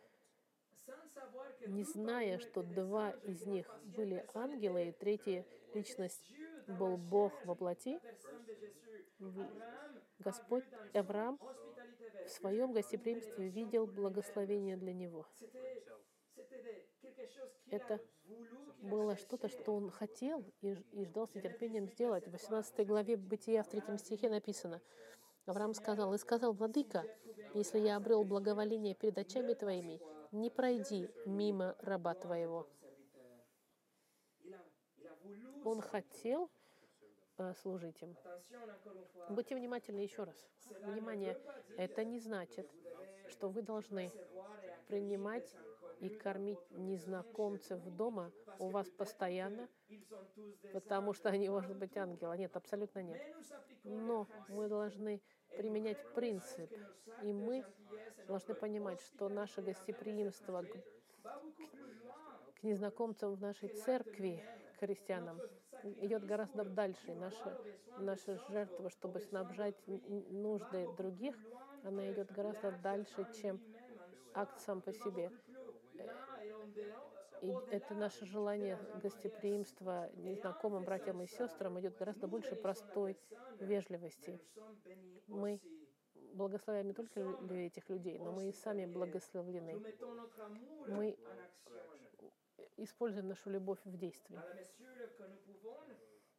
Не 1.68 1.84
зная, 1.84 2.40
что 2.40 2.64
два 2.64 3.12
из 3.24 3.46
них 3.46 3.68
были 3.84 4.26
ангелы, 4.34 4.90
и 4.90 4.92
третья 4.92 5.46
личность 5.74 6.34
был 6.68 6.98
Бог 6.98 7.34
во 7.46 7.56
плоти, 7.56 8.00
Господь 10.20 10.66
Авраам 10.94 11.40
в 12.26 12.30
своем 12.30 12.72
гостеприимстве 12.72 13.50
видел 13.50 13.88
благословение 13.88 14.78
для 14.78 14.94
него. 14.94 15.26
Это 17.70 18.00
было 18.82 19.16
что-то, 19.16 19.48
что 19.48 19.76
он 19.76 19.90
хотел 19.90 20.44
и, 20.62 20.76
и 20.92 21.06
ждал 21.06 21.28
с 21.28 21.36
нетерпением 21.36 21.88
сделать. 21.88 22.28
В 22.28 22.32
18 22.32 22.86
главе 22.88 23.16
Бытия 23.18 23.64
в 23.64 23.68
3 23.68 23.98
стихе 23.98 24.30
написано, 24.30 24.82
Авраам 25.46 25.74
сказал, 25.74 26.14
«И 26.14 26.18
сказал, 26.18 26.54
Владыка, 26.54 27.06
если 27.54 27.80
я 27.80 27.98
обрел 27.98 28.24
благоволение 28.24 28.96
перед 28.96 29.18
очами 29.18 29.54
Твоими, 29.54 30.02
не 30.32 30.50
пройди 30.50 31.10
мимо 31.26 31.76
раба 31.80 32.14
Твоего». 32.16 32.68
Он 35.64 35.82
хотел 35.82 36.50
э, 37.38 37.54
служить 37.62 38.02
им. 38.02 38.16
Будьте 39.30 39.56
внимательны 39.56 40.00
еще 40.00 40.24
раз. 40.24 40.36
Внимание, 40.84 41.38
это 41.78 42.04
не 42.04 42.20
значит, 42.20 42.70
что 43.28 43.50
вы 43.50 43.62
должны 43.62 44.12
принимать 44.88 45.56
и 46.00 46.10
кормить 46.10 46.60
незнакомцев 46.72 47.82
дома 47.96 48.32
у 48.60 48.70
вас 48.70 48.90
постоянно, 48.90 49.70
потому 50.74 51.14
что 51.14 51.30
они, 51.30 51.48
может 51.50 51.76
быть, 51.76 51.96
ангелы. 51.96 52.38
Нет, 52.38 52.56
абсолютно 52.56 53.04
нет. 53.04 53.22
Но 53.84 54.28
мы 54.50 54.68
должны 54.68 55.22
применять 55.56 55.98
принцип, 56.14 56.72
и 57.22 57.34
мы 57.34 57.64
должны 58.28 58.56
понимать, 58.56 59.02
что 59.02 59.30
наше 59.30 59.62
гостеприимство 59.62 60.64
к, 60.64 62.64
незнакомцам 62.64 63.36
в 63.36 63.42
нашей 63.42 63.70
церкви, 63.70 64.44
христианам, 64.82 65.40
идет 65.84 66.26
гораздо 66.26 66.64
дальше. 66.66 67.14
Наша, 67.14 67.58
наша 67.98 68.36
жертва, 68.50 68.90
чтобы 68.90 69.20
снабжать 69.20 69.76
нужды 69.88 70.90
других, 70.98 71.36
она 71.84 72.12
идет 72.12 72.32
гораздо 72.32 72.72
дальше, 72.72 73.26
чем 73.42 73.60
акт 74.34 74.60
сам 74.62 74.82
по 74.82 74.94
себе 74.94 75.32
И 77.42 77.54
это 77.70 77.94
наше 77.94 78.26
желание 78.26 78.78
гостеприимства 79.02 80.10
незнакомым 80.16 80.84
братьям 80.84 81.22
и 81.22 81.28
сестрам 81.28 81.80
идет 81.80 81.98
гораздо 81.98 82.28
больше 82.28 82.56
простой 82.56 83.18
вежливости. 83.60 84.40
Мы 85.28 85.60
благословляем 86.34 86.88
не 86.88 86.94
только 86.94 87.20
этих 87.54 87.90
людей, 87.90 88.18
но 88.20 88.32
мы 88.32 88.50
и 88.50 88.54
сами 88.54 88.86
благословлены. 88.86 89.84
Мы 90.88 91.18
используем 92.84 93.28
нашу 93.28 93.50
любовь 93.50 93.80
в 93.86 93.98
действии. 93.98 94.40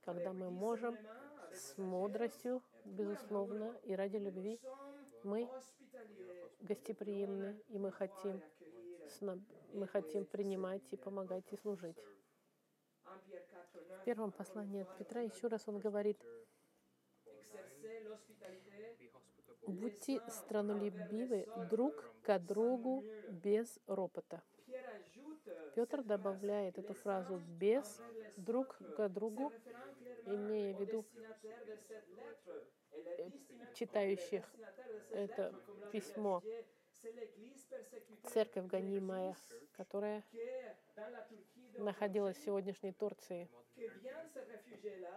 Когда 0.05 0.33
мы 0.33 0.51
можем 0.51 0.99
с 1.53 1.77
мудростью, 1.79 2.63
безусловно, 2.85 3.77
и 3.85 3.95
ради 3.95 4.17
любви, 4.17 4.61
мы 5.23 5.49
гостеприимны, 6.61 7.61
и 7.69 7.79
мы 7.79 7.93
хотим, 7.93 8.43
мы 9.73 9.87
хотим 9.87 10.25
принимать 10.25 10.93
и 10.93 10.97
помогать 10.97 11.53
и 11.53 11.57
служить. 11.57 11.97
В 13.05 14.05
первом 14.05 14.33
послании 14.33 14.83
от 14.83 14.99
Петра 14.99 15.21
еще 15.21 15.47
раз 15.47 15.69
он 15.69 15.79
говорит, 15.79 16.19
будьте 19.67 20.21
странолюбивы 20.29 21.47
друг 21.69 22.13
к 22.23 22.39
другу 22.41 23.05
без 23.29 23.79
ропота. 23.87 24.43
Петр 25.75 26.03
добавляет 26.03 26.79
эту 26.79 26.95
фразу 26.95 27.39
«без 27.59 28.01
друг 28.37 28.79
к 28.97 29.09
другу», 29.09 29.53
имея 30.27 30.75
в 30.75 30.81
виду 30.81 31.05
э, 33.19 33.31
читающих 33.75 34.45
это 35.11 35.55
письмо. 35.91 36.43
Церковь 38.25 38.67
гонимая, 38.67 39.37
которая 39.77 40.25
находилась 41.79 42.37
в 42.37 42.45
сегодняшней 42.45 42.93
Турции, 42.93 43.49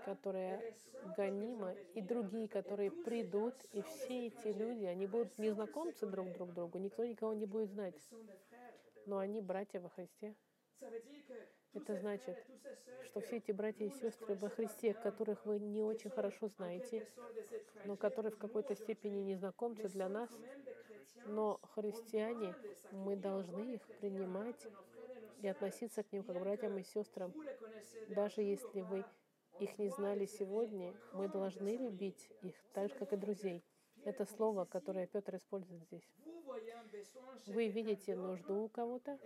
которая 0.05 0.73
гонима, 1.17 1.73
и 1.93 2.01
другие, 2.01 2.47
которые 2.47 2.91
придут, 2.91 3.53
и 3.71 3.81
все 3.81 4.27
эти 4.27 4.47
люди, 4.47 4.85
они 4.85 5.05
будут 5.05 5.37
незнакомцы 5.37 6.07
друг 6.07 6.31
друг 6.33 6.53
другу, 6.53 6.77
никто 6.79 7.05
никого 7.05 7.33
не 7.33 7.45
будет 7.45 7.69
знать, 7.69 7.95
но 9.05 9.17
они 9.17 9.41
братья 9.41 9.79
во 9.79 9.89
Христе. 9.89 10.35
Это 11.73 11.95
значит, 11.97 12.37
что 13.03 13.21
все 13.21 13.37
эти 13.37 13.51
братья 13.51 13.85
и 13.85 13.89
сестры 13.89 14.35
во 14.35 14.49
Христе, 14.49 14.93
которых 14.93 15.45
вы 15.45 15.59
не 15.59 15.81
очень 15.81 16.09
хорошо 16.09 16.47
знаете, 16.47 17.07
но 17.85 17.97
которые 17.97 18.31
в 18.31 18.37
какой-то 18.37 18.75
степени 18.75 19.21
незнакомцы 19.21 19.89
для 19.89 20.07
нас, 20.07 20.29
но 21.25 21.59
христиане, 21.73 22.55
мы 22.91 23.15
должны 23.15 23.75
их 23.75 23.81
принимать 23.99 24.67
и 25.41 25.47
относиться 25.47 26.03
к 26.03 26.11
ним 26.11 26.23
как 26.23 26.39
братьям 26.39 26.77
и 26.77 26.83
сестрам. 26.83 27.33
Даже 28.09 28.41
если 28.41 28.81
вы 28.81 29.03
их 29.59 29.77
не 29.77 29.89
знали 29.89 30.25
сегодня, 30.25 30.93
мы 31.13 31.27
должны 31.27 31.77
любить 31.77 32.29
их 32.41 32.55
так 32.73 32.89
же, 32.89 32.95
как 32.95 33.13
и 33.13 33.17
друзей. 33.17 33.63
Это 34.05 34.25
слово, 34.25 34.65
которое 34.65 35.07
Петр 35.07 35.35
использует 35.35 35.81
здесь. 35.83 36.07
Вы 37.47 37.67
видите 37.69 38.15
нужду 38.15 38.63
у 38.63 38.69
кого-то, 38.69 39.17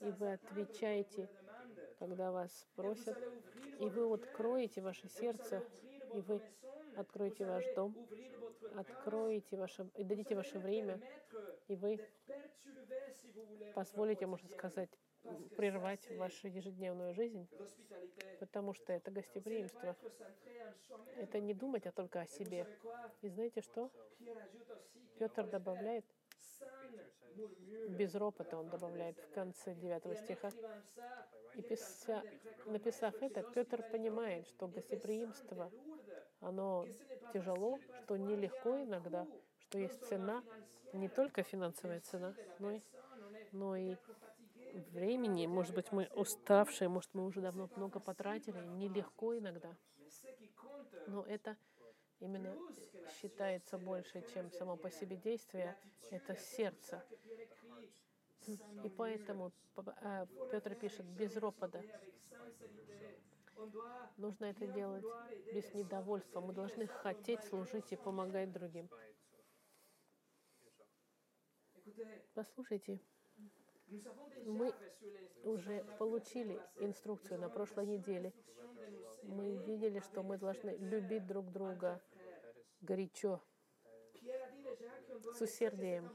и 0.00 0.10
вы 0.18 0.32
отвечаете, 0.32 1.28
когда 2.00 2.32
вас 2.32 2.66
просят, 2.74 3.16
и 3.78 3.86
вы 3.86 4.12
откроете 4.12 4.80
ваше 4.82 5.08
сердце, 5.08 5.62
и 6.12 6.20
вы 6.22 6.40
откроете 6.96 7.46
ваш 7.46 7.64
дом, 7.76 7.94
откроете 8.76 9.56
ваше, 9.56 9.88
и 9.94 10.02
дадите 10.02 10.34
ваше 10.34 10.58
время, 10.58 11.00
и 11.68 11.76
вы 11.76 12.00
позволите, 13.74 14.26
можно 14.26 14.48
сказать, 14.48 14.90
прервать 15.56 16.08
вашу 16.16 16.48
ежедневную 16.48 17.14
жизнь, 17.14 17.48
потому 18.40 18.74
что 18.74 18.92
это 18.92 19.10
гостеприимство. 19.10 19.96
Это 21.16 21.40
не 21.40 21.54
думать 21.54 21.86
а 21.86 21.92
только 21.92 22.20
о 22.20 22.26
себе. 22.26 22.66
И 23.22 23.28
знаете 23.28 23.60
что? 23.60 23.90
Петр 25.18 25.46
добавляет, 25.46 26.04
без 27.88 28.14
ропота 28.14 28.56
он 28.56 28.68
добавляет 28.68 29.18
в 29.18 29.30
конце 29.30 29.74
9 29.74 30.18
стиха. 30.18 30.50
И 31.56 31.62
пися, 31.62 32.22
написав 32.66 33.20
это, 33.20 33.42
Петр 33.42 33.82
понимает, 33.82 34.46
что 34.46 34.68
гостеприимство, 34.68 35.72
оно 36.40 36.86
тяжело, 37.32 37.80
что 38.04 38.16
нелегко 38.16 38.78
иногда, 38.84 39.26
что 39.58 39.78
есть 39.78 40.04
цена, 40.06 40.44
не 40.92 41.08
только 41.08 41.42
финансовая 41.42 42.00
цена, 42.00 42.34
но 42.60 42.70
и, 42.70 42.80
но 43.52 43.76
и 43.76 43.96
времени. 44.72 45.46
Может 45.46 45.74
быть, 45.74 45.92
мы 45.92 46.08
уставшие, 46.14 46.88
может, 46.88 47.12
мы 47.14 47.26
уже 47.26 47.40
давно 47.40 47.68
много 47.76 48.00
потратили. 48.00 48.58
Нелегко 48.66 49.36
иногда. 49.36 49.76
Но 51.06 51.24
это 51.24 51.56
именно 52.20 52.56
считается 53.20 53.78
больше, 53.78 54.24
чем 54.32 54.50
само 54.52 54.76
по 54.76 54.90
себе 54.90 55.16
действие. 55.16 55.76
Это 56.10 56.36
сердце. 56.36 57.04
И 58.46 58.88
поэтому 58.96 59.52
а, 59.76 60.26
Петр 60.50 60.74
пишет 60.74 61.06
без 61.06 61.36
ропода. 61.36 61.82
Нужно 64.16 64.46
это 64.46 64.66
делать 64.66 65.04
без 65.52 65.72
недовольства. 65.74 66.40
Мы 66.40 66.52
должны 66.52 66.86
хотеть 66.86 67.42
служить 67.44 67.92
и 67.92 67.96
помогать 67.96 68.52
другим. 68.52 68.88
Послушайте, 72.34 73.00
мы 74.44 74.74
уже 75.44 75.84
получили 75.98 76.60
инструкцию 76.80 77.40
на 77.40 77.48
прошлой 77.48 77.86
неделе. 77.86 78.32
Мы 79.22 79.56
видели, 79.56 80.00
что 80.00 80.22
мы 80.22 80.38
должны 80.38 80.76
любить 80.76 81.26
друг 81.26 81.50
друга 81.50 82.00
горячо, 82.80 83.40
с 85.34 85.40
усердием. 85.40 86.10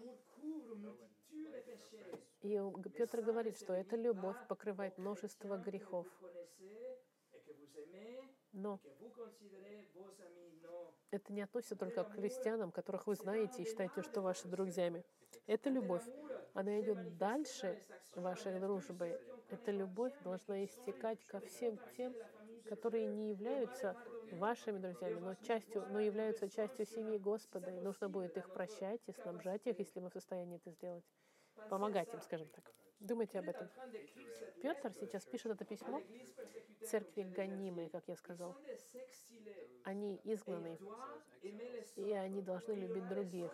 И 2.41 2.59
Петр 2.95 3.21
говорит, 3.21 3.57
что 3.57 3.73
эта 3.73 3.95
любовь 3.95 4.37
покрывает 4.47 4.97
множество 4.97 5.57
грехов. 5.57 6.07
Но 8.51 8.79
это 11.09 11.33
не 11.33 11.41
относится 11.41 11.75
только 11.75 12.03
к 12.03 12.11
христианам, 12.11 12.71
которых 12.71 13.07
вы 13.07 13.15
знаете 13.15 13.61
и 13.61 13.65
считаете, 13.65 14.01
что 14.01 14.21
ваши 14.21 14.47
друзьями. 14.47 15.03
Это 15.47 15.69
любовь. 15.69 16.03
Она 16.53 16.79
идет 16.81 17.17
дальше 17.17 17.79
вашей 18.15 18.59
дружбы. 18.59 19.19
Эта 19.49 19.71
любовь 19.71 20.13
должна 20.19 20.63
истекать 20.65 21.23
ко 21.25 21.41
всем 21.41 21.79
тем, 21.97 22.15
которые 22.65 23.07
не 23.07 23.31
являются 23.31 23.97
вашими 24.29 24.77
друзьями, 24.79 25.19
но, 25.19 25.35
частью, 25.35 25.85
но 25.87 25.99
являются 25.99 26.49
частью 26.49 26.85
семьи 26.85 27.17
Господа. 27.17 27.71
И 27.71 27.79
нужно 27.79 28.09
будет 28.09 28.37
их 28.37 28.49
прощать 28.51 29.01
и 29.07 29.11
снабжать 29.13 29.65
их, 29.67 29.79
если 29.79 29.99
мы 29.99 30.09
в 30.09 30.13
состоянии 30.13 30.57
это 30.57 30.71
сделать. 30.71 31.05
Помогать 31.67 32.13
им, 32.13 32.21
скажем 32.21 32.49
так. 32.49 32.73
Думайте 33.03 33.39
об 33.39 33.49
этом. 33.49 33.67
Петр 34.61 34.93
сейчас 34.93 35.25
пишет 35.25 35.51
это 35.51 35.65
письмо 35.65 36.01
церкви 36.85 37.23
гонимые, 37.23 37.89
как 37.89 38.07
я 38.07 38.15
сказал. 38.15 38.55
Они 39.83 40.21
изгнаны, 40.23 40.79
и 41.97 42.11
они 42.13 42.41
должны 42.41 42.71
любить 42.71 43.05
других. 43.09 43.51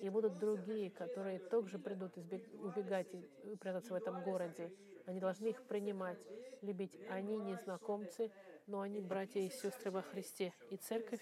И 0.00 0.08
будут 0.08 0.38
другие, 0.38 0.88
которые 0.90 1.40
также 1.40 1.80
придут 1.80 2.16
убегать 2.16 3.12
и 3.12 3.56
прятаться 3.56 3.92
в 3.92 3.96
этом 3.96 4.22
городе. 4.22 4.72
Они 5.06 5.18
должны 5.18 5.48
их 5.48 5.60
принимать, 5.64 6.24
любить. 6.60 6.96
Они 7.10 7.36
незнакомцы, 7.36 8.30
но 8.68 8.82
они 8.82 9.00
братья 9.00 9.40
и 9.40 9.48
сестры 9.48 9.90
во 9.90 10.02
Христе. 10.02 10.52
И 10.70 10.76
церковь 10.76 11.20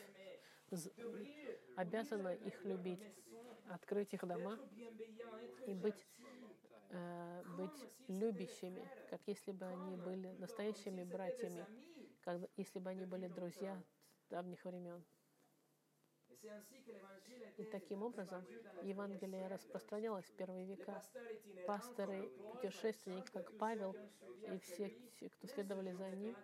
обязана 1.76 2.34
их 2.34 2.62
любить, 2.66 3.00
открыть 3.70 4.12
их 4.12 4.26
дома 4.26 4.58
и 5.66 5.72
быть 5.72 6.06
Э, 6.92 7.42
быть 7.56 7.86
любящими, 8.08 8.82
как 9.10 9.20
если 9.26 9.52
бы 9.52 9.64
они 9.66 9.96
были 9.96 10.32
настоящими 10.38 11.04
братьями, 11.04 11.64
как 12.24 12.40
если 12.56 12.80
бы 12.80 12.90
они 12.90 13.06
были 13.06 13.28
друзья 13.28 13.80
давних 14.28 14.64
времен. 14.64 15.04
И 17.58 17.64
таким 17.64 18.02
образом 18.02 18.44
Евангелие 18.82 19.46
распространялось 19.48 20.24
в 20.24 20.32
первые 20.32 20.64
века. 20.66 21.02
Пасторы, 21.66 22.28
путешественники, 22.52 23.30
как 23.30 23.52
Павел 23.58 23.94
и 24.52 24.58
все, 24.58 24.90
кто 25.30 25.46
следовали 25.46 25.92
за 25.92 26.10
ним, 26.10 26.36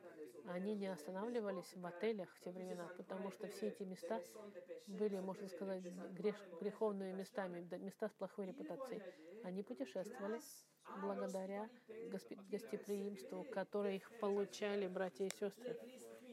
они 0.47 0.75
не 0.77 0.87
останавливались 0.87 1.75
в 1.75 1.85
отелях 1.85 2.31
в 2.35 2.41
те 2.41 2.53
времена, 2.53 2.89
потому 2.97 3.33
что 3.33 3.49
все 3.49 3.69
эти 3.69 3.83
места 3.83 4.21
были, 4.87 5.19
можно 5.19 5.49
сказать, 5.49 5.83
грех, 5.83 6.37
греховными 6.61 7.13
местами, 7.13 7.67
места 7.79 8.09
с 8.09 8.13
плохой 8.13 8.47
репутацией. 8.47 9.03
Они 9.47 9.63
путешествовали 9.63 10.41
благодаря 11.01 11.71
гостеприимству, 12.51 13.45
которое 13.45 13.95
их 13.95 14.11
получали 14.19 14.89
братья 14.89 15.25
и 15.25 15.31
сестры. 15.31 15.79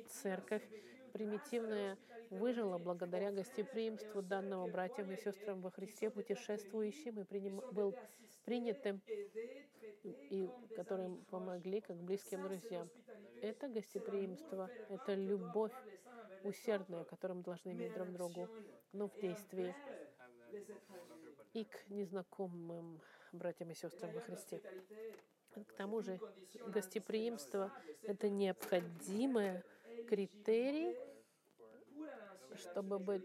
Церковь 0.10 0.63
примитивное 1.12 1.95
выжило 2.32 2.80
благодаря 2.80 3.32
гостеприимству 3.32 4.23
данного 4.23 4.67
братьям 4.67 5.12
и 5.12 5.17
сестрам 5.17 5.62
во 5.62 5.69
Христе, 5.69 6.10
путешествующим 6.10 7.19
и 7.19 7.23
приним, 7.23 7.62
был 7.71 7.95
принятым, 8.45 8.99
и 10.04 10.49
которым 10.76 11.23
помогли 11.26 11.82
как 11.82 11.97
близким 11.97 12.41
друзьям. 12.41 12.89
Это 13.43 13.67
гостеприимство, 13.67 14.71
это 14.89 15.13
любовь 15.13 15.71
усердная, 16.43 17.04
которую 17.04 17.38
мы 17.38 17.43
должны 17.43 17.73
иметь 17.73 17.93
друг 17.93 18.12
другу, 18.12 18.49
но 18.91 19.08
в 19.08 19.19
действии 19.19 19.76
и 21.54 21.66
к 21.66 21.89
незнакомым 21.89 23.00
братьям 23.32 23.72
и 23.72 23.76
сестрам 23.76 24.12
во 24.12 24.22
Христе. 24.22 24.62
К 25.54 25.74
тому 25.74 26.02
же 26.02 26.20
гостеприимство— 26.68 27.72
это 28.02 28.30
необходимый 28.30 29.62
критерий, 30.08 30.98
чтобы 32.56 32.98
быть, 32.98 33.24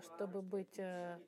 чтобы 0.00 0.42
быть 0.42 0.78
э, 0.78 1.18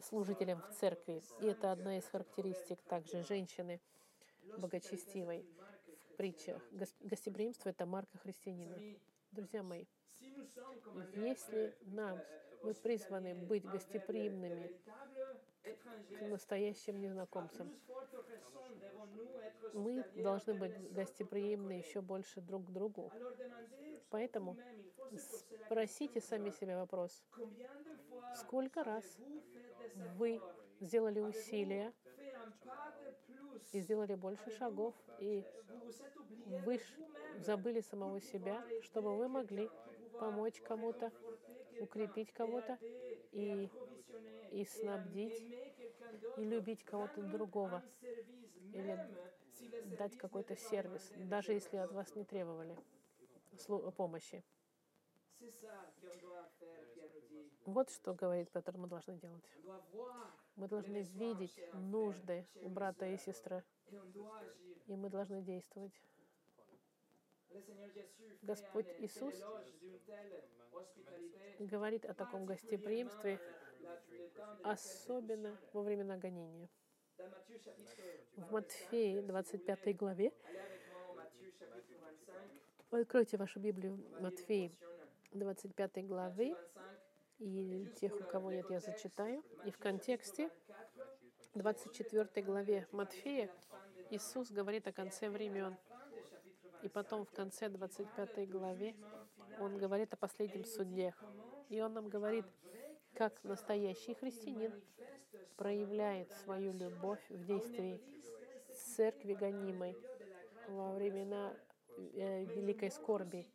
служителем 0.00 0.60
в 0.60 0.74
церкви. 0.74 1.22
И 1.40 1.46
это 1.46 1.70
одна 1.70 1.98
из 1.98 2.04
характеристик 2.06 2.80
также 2.82 3.22
женщины 3.22 3.80
богочестивой 4.58 5.46
в 6.08 6.16
притчах. 6.16 6.60
Гостеприимство— 7.00 7.68
это 7.70 7.86
марка 7.86 8.18
христианина. 8.18 8.76
Друзья 9.30 9.62
мои, 9.62 9.86
если 11.14 11.74
нам 11.82 12.20
мы 12.62 12.74
призваны 12.74 13.34
быть 13.34 13.64
гостеприимными 13.64 14.70
к 15.62 16.22
настоящим 16.22 17.00
незнакомцам. 17.00 17.72
Мы 19.74 20.04
должны 20.16 20.54
быть 20.54 20.92
гостеприимны 20.92 21.72
еще 21.72 22.00
больше 22.00 22.40
друг 22.40 22.66
к 22.66 22.70
другу. 22.70 23.12
Поэтому 24.10 24.56
спросите 25.64 26.20
сами 26.20 26.50
себя 26.50 26.78
вопрос, 26.78 27.24
сколько 28.36 28.84
раз 28.84 29.04
вы 30.16 30.40
сделали 30.80 31.20
усилия 31.20 31.92
и 33.72 33.80
сделали 33.80 34.14
больше 34.14 34.50
шагов, 34.50 34.94
и 35.18 35.44
вы 36.64 36.80
забыли 37.38 37.80
самого 37.80 38.20
себя, 38.20 38.64
чтобы 38.82 39.16
вы 39.16 39.28
могли 39.28 39.70
помочь 40.18 40.60
кому-то, 40.60 41.12
укрепить 41.80 42.32
кого-то 42.32 42.78
и, 43.32 43.68
и 44.50 44.64
снабдить, 44.64 45.44
и 46.36 46.44
любить 46.44 46.84
кого-то 46.84 47.22
другого, 47.22 47.82
или 48.72 48.98
дать 49.96 50.16
какой-то 50.16 50.56
сервис, 50.56 51.12
даже 51.16 51.52
если 51.52 51.76
от 51.76 51.92
вас 51.92 52.14
не 52.14 52.24
требовали 52.24 52.76
помощи. 53.96 54.42
Вот 57.64 57.90
что 57.90 58.14
говорит 58.14 58.50
Петр, 58.50 58.76
мы 58.76 58.88
должны 58.88 59.16
делать. 59.16 59.44
Мы 60.56 60.68
должны 60.68 61.02
видеть 61.02 61.56
нужды 61.72 62.46
у 62.62 62.68
брата 62.68 63.06
и 63.06 63.16
сестры, 63.16 63.62
и 64.86 64.96
мы 64.96 65.08
должны 65.08 65.42
действовать. 65.42 65.92
Господь 68.42 68.86
Иисус 68.98 69.34
говорит 71.58 72.04
о 72.04 72.14
таком 72.14 72.44
гостеприимстве, 72.44 73.40
особенно 74.62 75.58
во 75.72 75.82
времена 75.82 76.16
гонения. 76.16 76.68
В 78.36 78.50
Матфеи 78.52 79.20
25 79.20 79.96
главе, 79.96 80.32
откройте 82.90 83.36
вашу 83.36 83.60
Библию, 83.60 83.98
Матфеи 84.20 84.72
25 85.32 86.06
главы, 86.06 86.56
и 87.38 87.88
тех, 87.96 88.14
у 88.14 88.24
кого 88.24 88.52
нет, 88.52 88.70
я 88.70 88.80
зачитаю. 88.80 89.44
И 89.64 89.70
в 89.70 89.78
контексте 89.78 90.50
24 91.54 92.46
главе 92.46 92.86
Матфея 92.92 93.50
Иисус 94.10 94.50
говорит 94.50 94.86
о 94.86 94.92
конце 94.92 95.28
времен. 95.28 95.76
И 96.82 96.88
потом 96.88 97.24
в 97.24 97.30
конце 97.30 97.68
25 97.68 98.50
главе 98.50 98.94
он 99.58 99.78
говорит 99.78 100.12
о 100.12 100.16
последнем 100.16 100.64
суде. 100.64 101.14
И 101.68 101.80
он 101.80 101.92
нам 101.94 102.08
говорит, 102.08 102.44
как 103.14 103.42
настоящий 103.44 104.14
христианин 104.14 104.72
проявляет 105.56 106.30
свою 106.32 106.72
любовь 106.72 107.20
в 107.28 107.44
действии 107.44 108.00
церкви 108.72 109.34
гонимой 109.34 109.96
во 110.68 110.92
времена 110.92 111.54
э, 111.96 112.44
великой 112.44 112.90
скорби. 112.90 113.46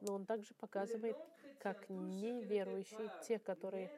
Но 0.00 0.14
он 0.14 0.26
также 0.26 0.54
показывает, 0.54 1.16
как 1.60 1.88
неверующие, 1.88 3.10
те, 3.26 3.38
которые 3.38 3.90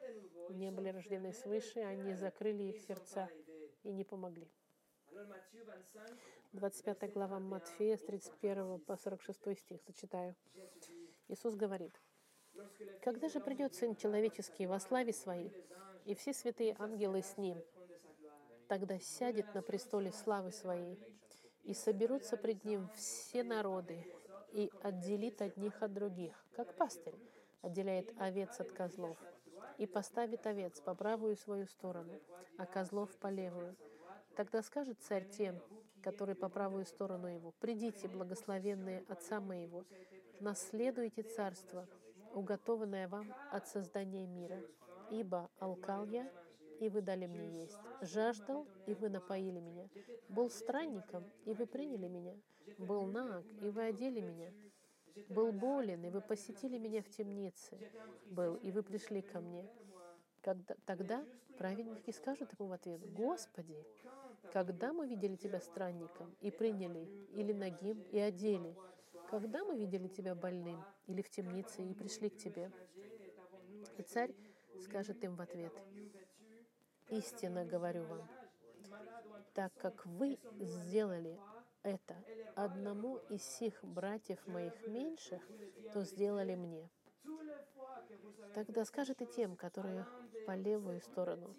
не 0.50 0.70
были 0.70 0.88
рождены 0.88 1.32
свыше, 1.32 1.80
они 1.80 2.14
закрыли 2.14 2.64
их 2.64 2.80
сердца 2.80 3.28
и 3.82 3.92
не 3.92 4.04
помогли. 4.04 4.50
25 6.52 7.12
глава 7.12 7.38
Матфея 7.38 7.96
с 7.96 8.02
31 8.02 8.80
по 8.80 8.96
46 8.96 9.58
стих, 9.58 9.80
зачитаю. 9.86 10.34
Иисус 11.28 11.54
говорит, 11.54 12.00
«Когда 13.02 13.28
же 13.28 13.40
придет 13.40 13.74
Сын 13.74 13.94
Человеческий 13.94 14.66
во 14.66 14.78
славе 14.80 15.12
Своей, 15.12 15.52
и 16.04 16.14
все 16.14 16.32
святые 16.32 16.76
ангелы 16.78 17.22
с 17.22 17.36
Ним, 17.36 17.62
тогда 18.68 18.98
сядет 18.98 19.54
на 19.54 19.62
престоле 19.62 20.12
славы 20.12 20.50
Своей, 20.50 20.98
и 21.62 21.74
соберутся 21.74 22.36
пред 22.36 22.64
Ним 22.64 22.88
все 22.94 23.42
народы, 23.42 24.06
и 24.52 24.70
отделит 24.82 25.42
одних 25.42 25.82
от 25.82 25.92
других, 25.92 26.44
как 26.52 26.74
пастырь 26.74 27.18
отделяет 27.62 28.12
овец 28.18 28.60
от 28.60 28.72
козлов, 28.72 29.16
и 29.78 29.86
поставит 29.86 30.46
овец 30.46 30.80
по 30.80 30.94
правую 30.94 31.36
свою 31.36 31.66
сторону, 31.66 32.20
а 32.58 32.66
козлов 32.66 33.16
по 33.18 33.28
левую. 33.28 33.76
Тогда 34.36 34.62
скажет 34.62 34.98
царь 35.00 35.28
тем, 35.28 35.60
которые 36.02 36.34
по 36.36 36.48
правую 36.48 36.84
сторону 36.84 37.26
его, 37.26 37.52
«Придите, 37.60 38.08
благословенные 38.08 39.04
Отца 39.08 39.40
моего, 39.40 39.84
наследуйте 40.40 41.22
царство, 41.22 41.86
уготованное 42.34 43.08
вам 43.08 43.32
от 43.50 43.68
создания 43.68 44.26
мира, 44.26 44.60
ибо 45.10 45.50
алкал 45.58 46.06
я, 46.06 46.30
и 46.80 46.88
вы 46.88 47.02
дали 47.02 47.26
мне 47.26 47.62
есть, 47.62 47.78
жаждал, 48.00 48.66
и 48.86 48.94
вы 48.94 49.08
напоили 49.08 49.60
меня, 49.60 49.88
был 50.28 50.50
странником, 50.50 51.24
и 51.44 51.52
вы 51.52 51.66
приняли 51.66 52.08
меня, 52.08 52.34
был 52.78 53.06
наг, 53.06 53.44
и 53.60 53.68
вы 53.68 53.84
одели 53.84 54.20
меня, 54.20 54.52
был 55.28 55.52
болен, 55.52 56.04
и 56.04 56.10
вы 56.10 56.20
посетили 56.20 56.78
меня 56.78 57.02
в 57.02 57.08
темнице, 57.10 57.78
был, 58.26 58.56
и 58.56 58.70
вы 58.70 58.82
пришли 58.82 59.22
ко 59.22 59.40
мне. 59.40 59.68
Когда, 60.40 60.74
тогда 60.86 61.24
праведники 61.58 62.10
скажут 62.10 62.52
ему 62.58 62.68
в 62.68 62.72
ответ, 62.72 63.00
«Господи, 63.12 63.76
когда 64.52 64.92
мы 64.92 65.06
видели 65.06 65.36
Тебя 65.36 65.60
странником 65.60 66.34
и 66.40 66.50
приняли, 66.50 67.08
или 67.34 67.52
нагим 67.52 68.02
и 68.10 68.18
одели? 68.18 68.76
Когда 69.28 69.64
мы 69.64 69.76
видели 69.76 70.08
Тебя 70.08 70.34
больным 70.34 70.84
или 71.06 71.22
в 71.22 71.30
темнице 71.30 71.82
и 71.82 71.94
пришли 71.94 72.30
к 72.30 72.36
Тебе?» 72.36 72.70
И 73.98 74.02
царь 74.02 74.34
скажет 74.80 75.22
им 75.24 75.36
в 75.36 75.40
ответ, 75.40 75.72
«Истинно 77.08 77.64
говорю 77.64 78.04
вам, 78.04 78.28
так 79.54 79.72
как 79.74 80.06
вы 80.06 80.38
сделали 80.58 81.38
это 81.82 82.16
одному 82.54 83.18
из 83.28 83.42
сих 83.42 83.82
братьев 83.84 84.46
моих 84.46 84.86
меньших, 84.86 85.42
то 85.92 86.04
сделали 86.04 86.54
мне. 86.54 86.88
Тогда 88.54 88.84
скажет 88.84 89.20
и 89.20 89.26
тем, 89.26 89.56
которые 89.56 90.06
по 90.46 90.54
левую 90.54 91.00
сторону, 91.00 91.54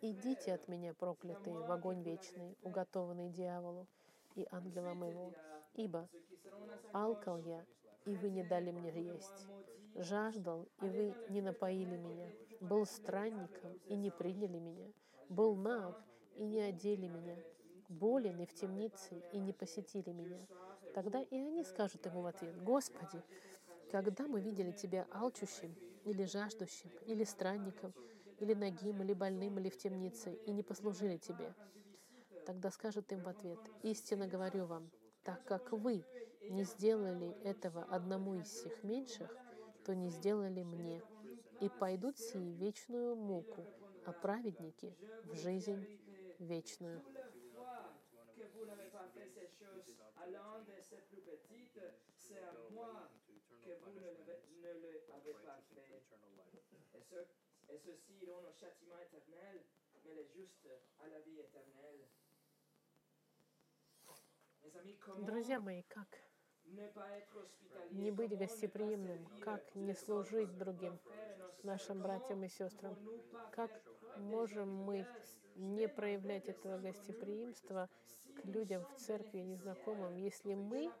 «Идите 0.00 0.54
от 0.54 0.68
меня, 0.68 0.94
проклятые, 0.94 1.58
в 1.58 1.72
огонь 1.72 2.02
вечный, 2.02 2.56
уготованный 2.62 3.30
дьяволу 3.30 3.88
и 4.36 4.46
ангелам 4.52 5.02
его, 5.02 5.32
ибо 5.74 6.08
алкал 6.92 7.38
я, 7.38 7.64
и 8.04 8.14
вы 8.14 8.30
не 8.30 8.44
дали 8.44 8.70
мне 8.70 8.90
есть, 8.90 9.48
жаждал, 9.96 10.68
и 10.80 10.88
вы 10.88 11.14
не 11.28 11.42
напоили 11.42 11.96
меня, 11.96 12.30
был 12.60 12.86
странником, 12.86 13.72
и 13.88 13.96
не 13.96 14.10
приняли 14.10 14.58
меня, 14.58 14.86
был 15.28 15.56
наг, 15.56 16.00
и 16.36 16.44
не 16.44 16.60
одели 16.60 17.08
меня, 17.08 17.36
болен 17.88 18.40
и 18.40 18.46
в 18.46 18.54
темнице, 18.54 19.22
и 19.32 19.38
не 19.38 19.52
посетили 19.52 20.12
меня. 20.12 20.46
Тогда 20.94 21.20
и 21.20 21.36
они 21.36 21.64
скажут 21.64 22.06
ему 22.06 22.22
в 22.22 22.26
ответ, 22.26 22.56
«Господи, 22.62 23.22
когда 23.90 24.28
мы 24.28 24.40
видели 24.40 24.70
Тебя 24.70 25.06
алчущим, 25.10 25.74
или 26.04 26.24
жаждущим, 26.24 26.90
или 27.06 27.24
странником, 27.24 27.92
или 28.38 28.54
нагим, 28.54 29.02
или 29.02 29.12
больным, 29.14 29.58
или 29.58 29.68
в 29.70 29.76
темнице, 29.76 30.34
и 30.44 30.52
не 30.52 30.62
послужили 30.62 31.18
Тебе?» 31.18 31.54
Тогда 32.44 32.70
скажет 32.70 33.12
им 33.12 33.22
в 33.22 33.28
ответ, 33.28 33.60
«Истинно 33.82 34.26
говорю 34.26 34.66
вам, 34.66 34.92
так 35.22 35.40
как 35.44 35.72
вы 35.72 36.06
не 36.48 36.64
сделали 36.64 37.36
этого 37.42 37.84
одному 37.84 38.34
из 38.34 38.48
всех 38.48 38.82
меньших, 38.82 39.40
то 39.82 39.94
не 39.94 40.10
сделали 40.10 40.62
мне, 40.62 41.04
и 41.60 41.68
пойдут 41.68 42.18
сии 42.18 42.52
вечную 42.54 43.16
муку, 43.16 43.68
а 44.04 44.12
праведники 44.14 44.96
в 45.22 45.34
жизнь 45.34 45.88
вечную». 46.38 47.02
Et, 57.70 57.78
ce, 57.78 57.90
et 57.90 57.92
ceux-ci 57.92 58.12
iront 58.22 58.44
au 58.48 58.52
châtiment 58.52 58.98
éternel, 58.98 59.62
mais 60.04 60.14
les 60.14 60.26
justes 60.26 60.68
à 61.00 61.08
la 61.08 61.20
vie 61.20 61.40
éternelle. 61.40 62.08
Друзья 65.18 65.60
мои, 65.60 65.82
как 65.82 66.08
не 67.90 68.10
быть 68.10 68.36
гостеприимным, 68.36 69.26
как 69.40 69.74
не 69.74 69.94
служить 69.94 70.56
другим 70.58 70.98
нашим 71.62 72.02
братьям 72.02 72.44
и 72.44 72.48
сестрам? 72.48 72.96
Как 73.52 73.70
можем 74.16 74.68
мы 74.68 75.06
не 75.56 75.88
проявлять 75.88 76.48
этого 76.48 76.78
гостеприимства 76.78 77.88
к 78.36 78.44
людям 78.44 78.84
в 78.84 79.00
церкви 79.00 79.38
незнакомым, 79.38 80.16
если 80.16 80.54
мы 80.54 80.92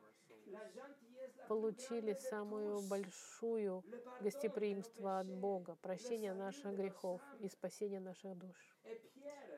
получили 1.48 2.12
самую 2.12 2.82
большую 2.82 3.82
гостеприимство 4.20 5.20
от 5.20 5.26
Бога, 5.26 5.76
прощение 5.80 6.34
наших 6.34 6.76
грехов 6.76 7.22
и 7.40 7.48
спасение 7.48 8.00
наших 8.00 8.36
душ. 8.36 8.76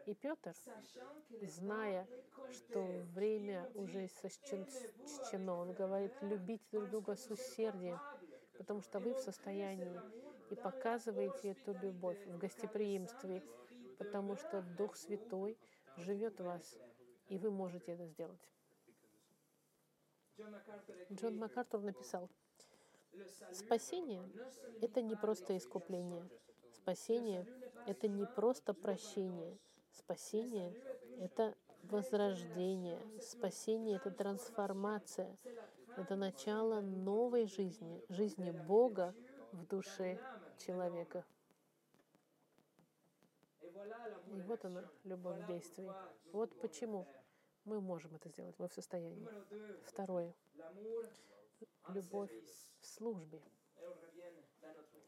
И 0.07 0.15
Петр, 0.15 0.55
зная, 1.43 2.07
что 2.53 2.81
время 3.15 3.69
уже 3.75 4.09
сочтено, 4.09 5.57
он 5.57 5.73
говорит, 5.73 6.13
любите 6.23 6.65
друг 6.71 6.89
друга 6.91 7.17
с 7.17 7.29
усердием, 7.31 7.99
потому 8.57 8.83
что 8.83 9.01
вы 9.01 9.13
в 9.15 9.19
состоянии 9.19 10.01
и 10.51 10.55
показываете 10.55 11.51
эту 11.51 11.75
любовь 11.83 12.19
в 12.27 12.39
гостеприимстве, 12.39 13.43
потому 13.99 14.37
что 14.37 14.63
Дух 14.79 14.97
Святой 14.97 15.59
живет 15.97 16.41
в 16.41 16.45
вас, 16.45 16.79
и 17.29 17.37
вы 17.39 17.51
можете 17.51 17.93
это 17.93 18.07
сделать. 18.07 18.41
Джон 21.13 21.39
МакАртур 21.39 21.81
написал, 21.81 22.29
спасение— 23.53 24.29
это 24.81 25.03
не 25.03 25.17
просто 25.17 25.57
искупление. 25.57 26.29
Спасение— 26.73 27.47
это 27.87 28.09
не 28.09 28.27
просто 28.27 28.75
прощение. 28.75 29.59
Спасение— 29.91 30.75
это 31.19 31.57
возрождение. 31.83 33.01
Спасение— 33.21 33.97
это 34.05 34.11
трансформация. 34.11 35.37
Это 35.97 36.17
начало 36.17 36.81
новой 36.81 37.47
жизни, 37.47 38.03
жизни 38.09 38.53
Бога 38.53 39.15
в 39.53 39.67
душе 39.67 40.19
человека. 40.59 41.25
И 44.33 44.41
вот 44.43 44.65
она, 44.65 44.85
любовь 45.05 45.39
nous 45.49 45.95
Вот 46.33 46.59
почему. 46.61 47.07
Мы 47.65 47.81
можем 47.81 48.15
это 48.15 48.29
сделать, 48.29 48.59
мы 48.59 48.69
в 48.69 48.73
состоянии. 48.73 49.27
Numéro 49.27 49.45
2, 49.49 49.83
Второе. 49.85 50.35
Любовь 51.89 52.33
в 52.81 52.87
службе. 52.87 53.43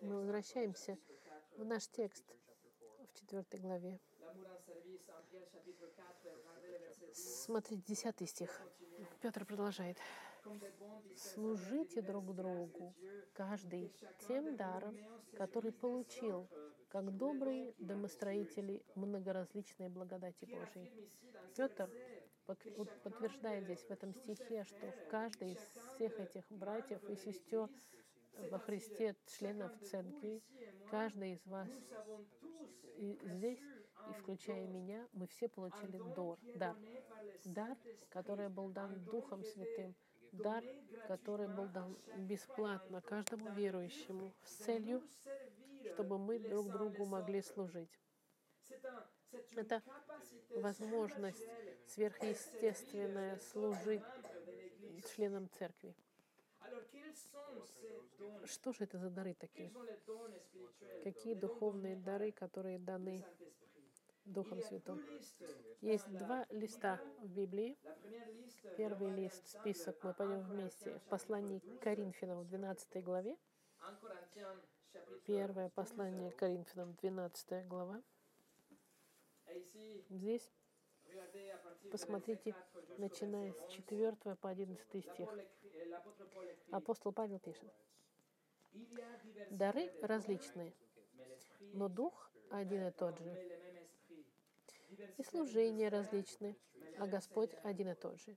Мы 0.01 0.17
возвращаемся 0.17 0.93
chapitre 0.93 1.19
4. 1.57 1.62
в 1.62 1.65
наш 1.65 1.88
текст 1.88 2.25
в 3.09 3.15
четвертой 3.15 3.61
главе. 3.61 4.01
L'amour 4.21 4.47
en 4.51 4.59
service, 4.67 5.09
en 5.11 5.23
Pierre 5.31 5.47
chapitre 5.53 5.87
4, 5.95 6.35
regardez 6.37 6.69
le 6.71 6.79
verset 6.79 7.07
10. 7.07 7.45
Смотрите, 7.45 7.83
десятый 7.83 8.27
стих. 8.27 8.61
Continuez. 8.61 9.07
Петр 9.21 9.45
продолжает. 9.45 9.99
Служите 11.17 12.03
друг 12.03 12.35
другу, 12.35 12.95
каждый 13.33 13.93
тем 14.27 14.57
даром, 14.57 14.97
который 15.37 15.71
получил, 15.73 16.49
как 16.88 17.17
добрые 17.17 17.75
домостроители 17.79 18.83
многоразличной 18.97 19.88
благодати 19.88 20.45
ce 20.45 20.99
Петр 21.57 21.88
подтверждает 22.46 23.64
здесь 23.64 23.85
в 23.85 23.90
этом 23.90 24.14
стихе, 24.14 24.64
что 24.64 24.90
в 24.90 25.09
каждой 25.09 25.52
из 25.52 25.59
всех 25.94 26.18
этих 26.18 26.44
братьев 26.50 27.02
и 27.09 27.16
сестер 27.16 27.68
во 28.50 28.59
Христе, 28.59 29.14
членов 29.26 29.72
церкви, 29.81 30.42
каждый 30.90 31.35
из 31.35 31.46
вас 31.46 31.68
и 32.96 33.18
здесь, 33.22 33.61
и 34.09 34.12
включая 34.20 34.66
меня, 34.66 35.07
мы 35.12 35.26
все 35.26 35.48
получили 35.48 35.98
дор, 36.14 36.38
дар. 36.57 36.76
Дар, 37.44 37.76
который 38.09 38.48
был 38.48 38.68
дан 38.68 39.05
Духом 39.05 39.44
Святым, 39.44 39.94
дар, 40.33 40.64
который 41.07 41.48
был 41.48 41.66
дан 41.68 41.96
бесплатно 42.16 43.00
каждому 43.02 43.52
верующему 43.52 44.33
с 44.44 44.64
целью, 44.64 45.02
чтобы 45.92 46.18
мы 46.18 46.38
друг 46.38 46.70
другу 46.70 47.05
могли 47.07 47.42
служить. 47.42 47.90
Это 49.57 49.83
возможность 50.57 51.47
сверхъестественная 51.87 53.38
служить 53.38 54.03
членам 55.14 55.49
церкви. 55.59 55.95
Что 58.47 58.73
же 58.73 58.85
это 58.85 58.99
за 58.99 59.11
дары 59.11 59.35
такие? 59.35 59.73
Какие 61.05 61.35
духовные 61.35 61.97
дары, 61.97 62.33
которые 62.33 62.79
даны 62.79 63.25
Духом 64.25 64.62
Святым? 64.62 65.03
Есть 65.81 66.09
два 66.16 66.47
листа 66.51 67.01
в 67.18 67.29
Библии. 67.29 67.77
Первый 68.77 69.11
лист, 69.11 69.47
список, 69.49 70.03
мы 70.03 70.14
пойдем 70.14 70.42
вместе. 70.42 70.99
В 70.99 71.03
послании 71.09 71.59
к 71.59 71.81
Коринфянам 71.81 72.40
в 72.40 72.49
12 72.49 73.03
главе. 73.05 73.37
Первое 75.27 75.68
послание 75.71 76.31
Коринфянам, 76.33 76.95
12 76.95 77.66
глава. 77.66 78.03
Здесь 80.09 80.51
посмотрите, 81.91 82.55
начиная 82.99 83.53
с 83.53 83.67
4 83.69 84.17
по 84.41 84.49
11 84.49 85.05
стих. 85.05 85.29
Апостол 86.71 87.12
Павел 87.12 87.38
пишет. 87.38 87.73
Дары 89.51 89.93
различные, 90.01 90.73
но 91.75 91.88
Дух 91.88 92.31
один 92.51 92.87
и 92.87 92.91
тот 92.91 93.19
же. 93.19 93.37
И 95.19 95.23
служения 95.23 95.88
различны, 95.88 96.57
а 96.99 97.07
Господь 97.07 97.51
один 97.62 97.88
и 97.88 97.95
тот 97.95 98.21
же. 98.21 98.37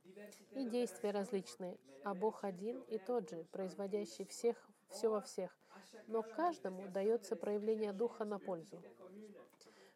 И 0.51 0.67
действия 0.67 1.11
различные, 1.11 1.77
а 2.03 2.13
Бог 2.13 2.43
один 2.43 2.81
и 2.81 2.97
тот 2.97 3.29
же, 3.29 3.43
производящий 3.51 4.25
всех, 4.25 4.57
все 4.89 5.09
во 5.09 5.21
всех. 5.21 5.57
Но 6.07 6.23
каждому 6.23 6.87
дается 6.89 7.35
проявление 7.35 7.93
Духа 7.93 8.25
на 8.25 8.39
пользу. 8.39 8.81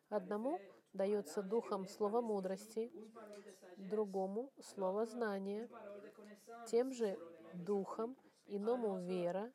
Одному 0.10 0.60
дается 0.94 1.42
Духом 1.42 1.88
слово 1.88 2.22
мудрости, 2.22 2.92
другому 3.78 4.52
слово 4.62 5.06
знания, 5.06 5.70
тем 6.68 6.92
же 6.92 7.18
Духом 7.54 8.16
иному 8.48 9.00
вера, 9.00 9.52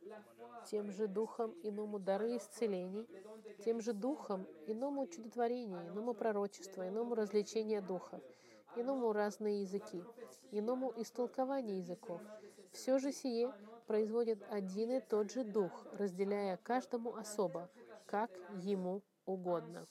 тем 0.66 0.90
же 0.90 1.06
Духом 1.06 1.54
иному 1.62 1.98
дары 1.98 2.36
исцелений, 2.36 3.06
тем 3.64 3.80
же 3.80 3.92
Духом 3.92 4.46
иному 4.66 5.06
чудотворение, 5.06 5.88
иному 5.88 6.14
пророчество, 6.14 6.88
иному 6.88 7.14
развлечение 7.14 7.80
Духа, 7.80 8.20
иному 8.76 9.12
разные 9.12 9.62
языки, 9.62 10.02
иному 10.50 10.92
истолкование 10.96 11.78
языков. 11.78 12.20
Все 12.72 12.98
же 12.98 13.12
сие 13.12 13.52
производит 13.86 14.42
один 14.50 14.90
и 14.92 15.00
тот 15.00 15.30
же 15.30 15.44
Дух, 15.44 15.86
разделяя 15.92 16.56
каждому 16.56 17.14
особо, 17.14 17.70
как 18.06 18.30
ему 18.50 19.02
угодно. 19.26 19.86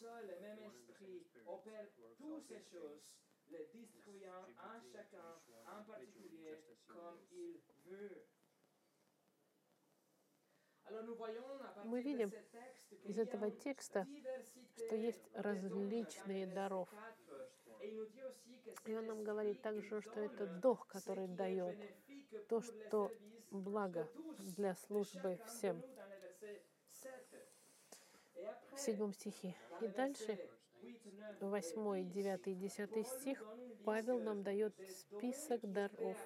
Мы 11.86 12.01
видим 12.01 12.32
из 13.03 13.17
этого 13.17 13.51
текста, 13.51 14.08
что 14.75 14.95
есть 14.95 15.29
различные 15.34 16.47
даров. 16.47 16.89
И 18.86 18.95
он 18.95 19.06
нам 19.08 19.23
говорит 19.23 19.62
также, 19.62 20.01
что 20.01 20.19
это 20.19 20.45
Дух, 20.45 20.88
который 20.88 21.27
дает 21.27 21.77
то, 22.47 22.62
что 22.62 23.12
благо 23.51 24.10
для 24.39 24.75
службы 24.75 25.39
всем. 25.45 25.82
В 28.73 28.79
седьмом 28.79 29.13
стихе. 29.13 29.56
И 29.82 29.88
дальше, 29.88 30.39
восьмой, 31.39 32.04
девятый, 32.04 32.56
десятый 32.56 33.04
стих, 33.04 33.43
Павел 33.86 34.19
нам 34.19 34.43
дает 34.43 34.74
список 34.89 35.60
даров, 35.72 36.17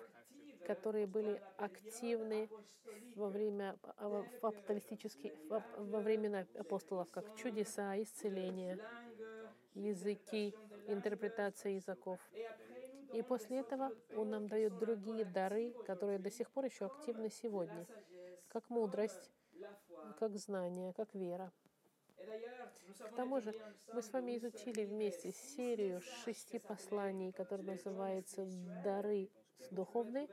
которые 0.65 1.07
были 1.07 1.41
активны 1.57 2.49
во 3.15 3.29
время 3.29 3.77
в 3.99 4.25
апостолистических, 4.41 5.31
во 5.49 5.99
времена 5.99 6.45
апостолов, 6.57 7.09
как 7.09 7.35
чудеса, 7.35 7.99
исцеления, 8.01 8.79
языки, 9.73 10.53
интерпретация 10.87 11.73
языков. 11.73 12.19
И 13.13 13.21
после 13.23 13.59
этого 13.59 13.91
он 14.15 14.29
нам 14.29 14.47
дает 14.47 14.77
другие 14.77 15.25
дары, 15.25 15.73
которые 15.85 16.19
до 16.19 16.29
сих 16.29 16.51
пор 16.51 16.65
еще 16.65 16.85
активны 16.85 17.29
сегодня, 17.29 17.87
как 18.49 18.69
мудрость, 18.69 19.31
как 20.19 20.37
знание, 20.37 20.93
как 20.93 21.13
вера. 21.15 21.51
К 22.17 23.15
тому 23.15 23.39
же 23.41 23.53
мы 23.93 24.01
с 24.01 24.11
вами 24.11 24.37
изучили 24.37 24.85
вместе 24.85 25.31
серию 25.31 26.01
шести 26.01 26.59
посланий, 26.59 27.31
которая 27.31 27.67
называется 27.67 28.45
«Дары 28.83 29.29
духовные, 29.71 30.27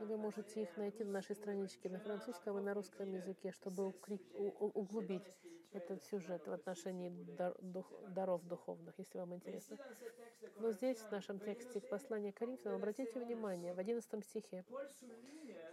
и 0.00 0.04
вы 0.04 0.16
можете 0.16 0.62
их 0.62 0.76
найти 0.76 1.04
на 1.04 1.12
нашей 1.12 1.36
страничке 1.36 1.88
на 1.88 1.98
французском 1.98 2.58
и 2.58 2.62
на 2.62 2.74
русском 2.74 3.12
языке, 3.12 3.52
чтобы 3.52 3.92
углубить 4.38 5.26
этот 5.72 6.02
сюжет 6.04 6.46
в 6.46 6.52
отношении 6.52 7.10
дар- 7.36 7.56
дух- 7.60 7.92
даров 8.08 8.42
духовных, 8.46 8.98
если 8.98 9.18
вам 9.18 9.34
интересно. 9.34 9.74
Texte 9.74 10.46
de 10.46 10.50
Но 10.60 10.72
здесь, 10.72 10.98
в 10.98 11.10
нашем 11.10 11.38
тексте 11.38 11.80
послания 11.80 12.32
Коринфянам, 12.32 12.76
обратите 12.76 13.20
внимание, 13.20 13.72
в 13.74 13.78
11 13.78 14.24
стихе 14.24 14.64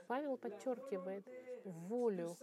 Павел 0.08 0.38
подчеркивает 0.38 1.26
волю 1.64 2.36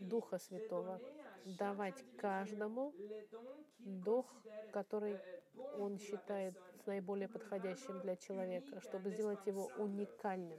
Духа 0.00 0.38
Святого 0.38 1.00
давать 1.44 2.04
каждому 2.16 2.92
дух, 3.78 4.26
который 4.72 5.18
он 5.78 5.98
считает 5.98 6.54
наиболее 6.86 7.28
подходящим 7.28 8.00
для 8.00 8.16
человека, 8.16 8.80
чтобы 8.80 9.10
сделать 9.10 9.46
его 9.46 9.70
уникальным. 9.76 10.58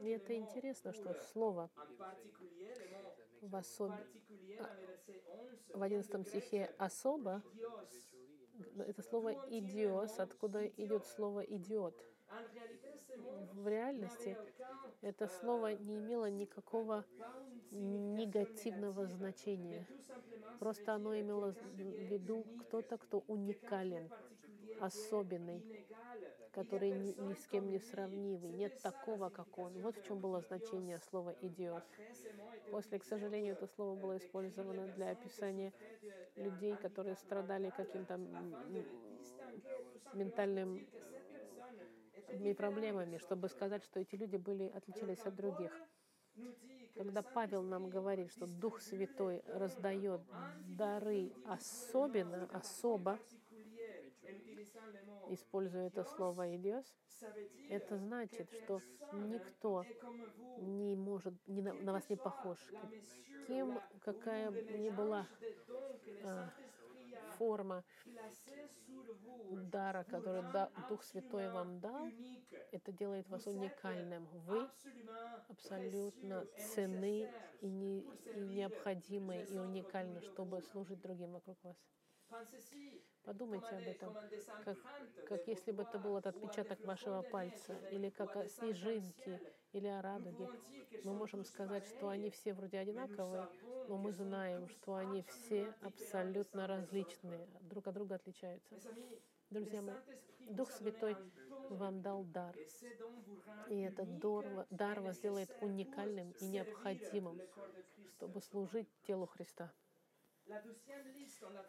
И 0.00 0.08
это 0.08 0.34
интересно, 0.34 0.92
что 0.92 1.14
слово 1.32 1.70
в, 3.40 3.56
особ... 3.56 3.92
11, 5.72 5.74
в 5.74 5.82
11 5.82 6.28
стихе 6.28 6.70
особо, 6.78 7.42
это 8.78 9.02
слово 9.02 9.34
«идиос», 9.48 10.18
откуда 10.18 10.66
идет 10.66 11.06
слово 11.06 11.40
«идиот». 11.40 11.94
В 13.54 13.68
реальности 13.68 14.36
это 15.02 15.28
слово 15.28 15.74
не 15.74 15.98
имело 15.98 16.30
никакого 16.30 17.04
негативного 17.70 19.06
значения. 19.06 19.86
Просто 20.58 20.94
оно 20.94 21.18
имело 21.18 21.52
в 21.52 21.78
виду 21.78 22.44
кто-то, 22.60 22.98
кто 22.98 23.24
уникален, 23.26 24.08
особенный, 24.80 25.62
который 26.52 26.92
ни, 26.92 27.12
ни 27.20 27.34
с 27.34 27.46
кем 27.46 27.70
не 27.70 27.78
сравнимый. 27.78 28.52
Нет 28.52 28.80
такого, 28.82 29.28
как 29.28 29.58
он. 29.58 29.72
Вот 29.80 29.96
в 29.96 30.04
чем 30.04 30.20
было 30.20 30.40
значение 30.40 30.98
слова 31.10 31.34
«идиот». 31.40 31.84
После, 32.70 32.98
к 32.98 33.04
сожалению, 33.04 33.54
это 33.54 33.66
слово 33.66 33.98
было 33.98 34.16
использовано 34.16 34.86
для 34.88 35.10
описания 35.10 35.72
людей, 36.36 36.76
которые 36.76 37.16
страдали 37.16 37.70
каким-то 37.70 38.18
ментальным 40.14 40.86
м, 42.32 42.54
проблемами, 42.56 43.18
чтобы 43.18 43.48
сказать, 43.48 43.84
что 43.84 44.00
эти 44.00 44.16
люди 44.16 44.36
были 44.36 44.64
отличались 44.68 45.24
от 45.26 45.34
других. 45.36 45.82
Когда 46.96 47.22
Павел 47.22 47.62
нам 47.62 47.90
говорит, 47.90 48.30
что 48.30 48.46
Дух 48.46 48.80
Святой 48.80 49.42
раздает 49.46 50.22
дары 50.30 51.34
особенно, 51.42 52.46
особо, 52.46 53.20
используя 55.26 55.86
это 55.88 56.04
слово 56.04 56.54
«идиос», 56.56 56.86
это 57.68 57.98
значит, 57.98 58.50
что 58.52 58.82
никто 59.10 59.88
не 60.56 60.96
может, 60.96 61.34
не 61.46 61.62
на, 61.62 61.74
на 61.74 61.92
вас 61.92 62.08
не 62.10 62.16
похож. 62.16 62.58
Кем, 63.46 63.80
какая 64.00 64.52
ни 64.68 64.90
была 64.90 65.28
а, 66.22 66.48
форма 67.38 67.84
дара, 69.50 70.02
который 70.04 70.42
да- 70.42 70.70
Дух 70.76 71.04
Святой 71.04 71.48
вам 71.48 71.78
дал, 71.80 72.12
это 72.72 72.92
делает 72.92 73.28
вас 73.30 73.46
уникальным. 73.46 74.26
Вы 74.32 74.70
абсолютно 75.48 76.48
ценны 76.56 77.30
и, 77.60 77.68
не, 77.70 78.00
и 78.32 78.48
необходимы, 78.48 79.42
и 79.42 79.58
уникальны, 79.58 80.20
чтобы 80.22 80.62
служить 80.62 81.00
другим 81.00 81.32
вокруг 81.32 81.58
вас. 81.64 81.76
Подумайте 83.24 83.68
об 83.76 83.88
этом, 83.88 84.16
как, 84.64 84.78
как 85.28 85.46
если 85.46 85.70
бы 85.70 85.82
это 85.84 85.98
был 85.98 86.16
этот 86.16 86.36
отпечаток 86.36 86.84
вашего 86.84 87.22
пальца, 87.22 87.74
или 87.90 88.10
как 88.10 88.36
снежинки, 88.50 89.40
или 89.72 89.86
о 89.86 90.02
радуге. 90.02 90.48
Мы 91.04 91.14
можем 91.14 91.44
сказать, 91.44 91.86
что 91.86 92.08
они 92.08 92.30
все 92.30 92.52
вроде 92.52 92.78
одинаковые, 92.78 93.48
но 93.88 93.96
мы 93.96 94.12
знаем, 94.12 94.68
что 94.68 94.94
они 94.94 95.22
все 95.22 95.72
абсолютно 95.82 96.66
различные, 96.66 97.46
друг 97.62 97.86
от 97.86 97.94
друга 97.94 98.16
отличаются. 98.16 98.74
Друзья 99.50 99.82
мои, 99.82 99.94
Дух 100.48 100.70
Святой 100.72 101.16
вам 101.68 102.02
дал 102.02 102.24
дар, 102.24 102.56
и 103.68 103.80
этот 103.80 104.18
дар, 104.18 104.66
дар 104.70 105.00
вас 105.00 105.18
делает 105.20 105.48
nécessaire 105.48 105.58
pour 105.58 105.68
уникальным 105.68 106.32
и 106.40 106.44
необходимым, 106.46 107.40
чтобы 108.16 108.40
служить 108.40 108.88
телу 109.06 109.26
Христа. 109.26 109.72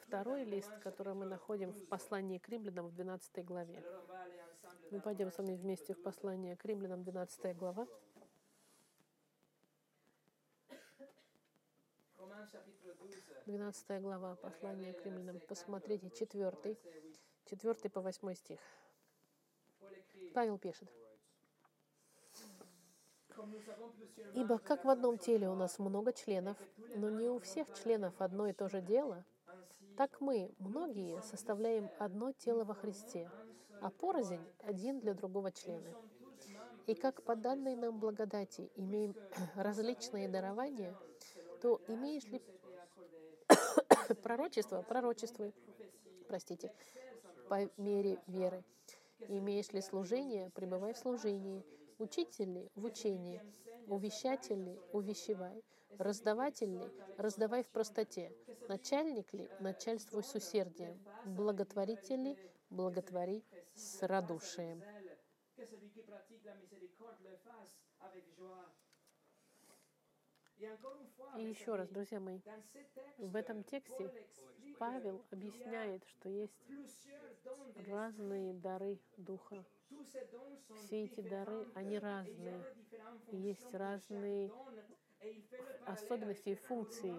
Второй 0.08 0.44
лист, 0.44 0.72
который 0.80 1.14
мы 1.14 1.26
находим 1.26 1.70
в 1.70 1.74
12. 1.74 1.90
послании 1.90 2.38
к 2.38 2.50
римлянам 2.50 2.88
в 2.88 2.94
12 2.94 3.46
главе. 3.46 3.84
Мы 4.92 5.00
пойдем 5.00 5.32
с 5.32 5.38
вами 5.38 5.56
вместе 5.56 5.94
в 5.94 5.98
12. 5.98 6.04
послание 6.04 6.58
к 6.58 6.66
римлянам 6.66 7.04
12 7.04 7.56
глава. 7.56 7.88
Romains 12.18 12.52
chapitre 12.52 12.94
12. 12.96 13.46
12 13.46 14.02
глава 14.02 14.36
послания 14.36 14.94
к 14.94 15.06
римлянам. 15.06 15.40
Посмотрите, 15.48 16.10
4, 16.10 16.78
4 17.46 17.90
по 17.90 18.02
8 18.02 18.34
стих. 18.36 18.60
Павел 20.34 20.58
пишет. 20.58 20.90
Ибо 24.34 24.58
как 24.58 24.84
в 24.84 24.90
одном 24.90 25.18
теле 25.18 25.50
у 25.50 25.56
нас 25.56 25.80
много 25.80 26.12
членов, 26.14 26.58
но 26.96 27.10
не 27.10 27.30
у 27.30 27.40
всех 27.40 27.68
членов 27.74 28.14
одно 28.20 28.48
и 28.48 28.54
то 28.54 28.68
же 28.68 28.82
дело, 28.82 29.24
так 29.98 30.22
мы, 30.22 30.52
многие, 30.58 31.22
составляем 31.22 31.90
одно 32.00 32.32
тело 32.32 32.64
во 32.64 32.74
Христе, 32.74 33.30
а 33.80 33.92
порознь 33.92 34.42
один 34.60 35.00
для 35.00 35.14
другого 35.14 35.52
члена. 35.52 35.96
И 36.88 36.96
как 36.96 37.22
по 37.24 37.36
данной 37.36 37.76
нам 37.76 38.00
благодати 38.00 38.70
имеем 38.76 39.16
различные 39.56 40.28
дарования, 40.28 40.96
то 41.62 41.80
имеешь 41.88 42.26
ли 42.26 42.42
пророчество, 44.24 44.82
пророчествуй, 44.82 45.54
простите, 46.28 46.74
по 47.48 47.70
мере 47.78 48.20
веры. 48.28 48.64
Имеешь 49.28 49.72
ли 49.72 49.82
служение, 49.82 50.50
пребывай 50.50 50.94
в 50.94 50.98
служении. 50.98 51.64
Учитель 52.04 52.52
ли, 52.52 52.70
в 52.76 52.84
учении. 52.84 53.42
Увещатель 53.88 54.62
ли, 54.62 54.78
увещевай. 54.92 55.64
Раздаватель 55.98 56.78
ли, 56.78 56.92
раздавай 57.18 57.64
в 57.64 57.70
простоте. 57.70 58.36
Начальник 58.68 59.34
ли, 59.34 59.50
начальствуй 59.62 60.22
с 60.26 60.36
усердием. 60.36 61.00
Благотворитель 61.24 62.22
ли, 62.22 62.38
благотвори 62.70 63.46
с 63.74 64.06
радушием. 64.06 64.84
И 71.38 71.42
еще 71.42 71.76
раз, 71.76 71.90
друзья 71.90 72.20
мои, 72.20 72.40
в 73.18 73.36
этом 73.36 73.64
тексте 73.64 74.10
Павел 74.78 75.22
объясняет, 75.32 76.04
что 76.06 76.30
есть 76.30 76.54
разные 77.88 78.54
дары 78.54 78.98
Духа. 79.18 79.64
Все 80.76 81.06
эти 81.06 81.22
дары, 81.22 81.66
они 81.74 81.98
разные. 82.00 82.64
есть 83.32 83.74
разные 83.74 84.52
особенности 85.86 86.50
и 86.50 86.56
функции. 86.56 87.14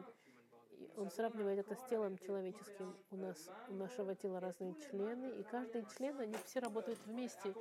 Он 0.97 1.11
сравнивает 1.11 1.59
это 1.59 1.75
с 1.75 1.88
телом 1.88 2.18
человеческим. 2.18 2.94
У 3.11 3.16
нас, 3.16 3.51
у 3.68 3.75
нашего 3.75 4.14
тела 4.14 4.40
разные 4.40 4.75
члены, 4.75 5.31
и 5.38 5.42
каждый 5.42 5.85
член, 5.97 6.18
они 6.20 6.35
все 6.44 6.61
работают 6.61 6.99
вместе, 7.07 7.55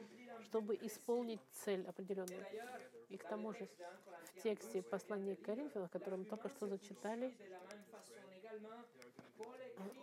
чтобы 0.43 0.75
исполнить 0.75 1.41
цель 1.51 1.85
определенную. 1.87 2.45
И 3.09 3.17
к 3.17 3.23
тому 3.23 3.53
же 3.53 3.67
в 4.35 4.41
тексте 4.41 4.81
послания 4.81 5.35
к 5.35 5.41
Коринфянам, 5.41 5.89
которое 5.89 6.17
мы 6.17 6.25
только 6.25 6.49
что 6.49 6.67
зачитали, 6.67 7.33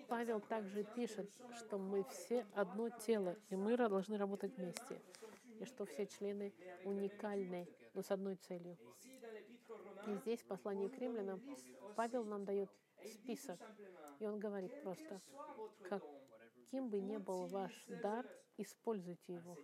Павел 0.08 0.40
также 0.40 0.84
пишет, 0.84 1.30
что 1.58 1.78
мы 1.78 2.04
все 2.04 2.44
одно 2.54 2.90
тело, 2.90 3.36
и 3.48 3.56
мы 3.56 3.76
должны 3.76 4.18
работать 4.18 4.56
вместе, 4.56 5.00
и 5.60 5.64
что 5.64 5.84
все 5.86 6.06
члены 6.06 6.52
уникальны, 6.84 7.68
но 7.94 8.02
с 8.02 8.10
одной 8.10 8.36
целью. 8.36 8.76
И 10.06 10.14
здесь, 10.14 10.40
в 10.40 10.46
послании 10.46 10.88
к 10.88 10.98
римлянам, 10.98 11.40
Павел 11.94 12.24
нам 12.24 12.44
дает 12.44 12.70
список, 13.08 13.60
и 14.18 14.26
он 14.26 14.38
говорит 14.38 14.82
просто, 14.82 15.20
soit 15.30 15.56
votre 15.56 15.88
как 15.88 16.02
don, 16.02 16.20
кем 16.70 16.88
бы 16.88 17.00
ни 17.00 17.16
был 17.16 17.46
ваш 17.46 17.72
дар, 18.02 18.26
используйте 18.56 19.34
его. 19.34 19.56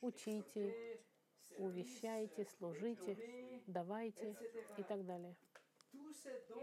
Учите, 0.00 0.74
увещайте, 1.58 2.44
служите, 2.44 3.16
давайте 3.66 4.36
и 4.76 4.82
так 4.82 5.04
далее. 5.04 5.36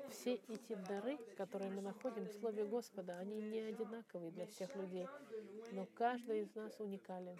Все 0.10 0.36
эти 0.36 0.76
дары, 0.88 1.18
которые 1.36 1.72
мы 1.72 1.82
находим 1.82 2.26
в 2.26 2.34
Слове 2.34 2.66
Господа, 2.66 3.18
они 3.18 3.42
не 3.42 3.60
одинаковые 3.60 4.32
для 4.32 4.46
всех 4.46 4.76
людей, 4.76 5.08
но 5.72 5.88
каждый 5.96 6.42
из 6.42 6.54
нас 6.56 6.80
уникален, 6.80 7.38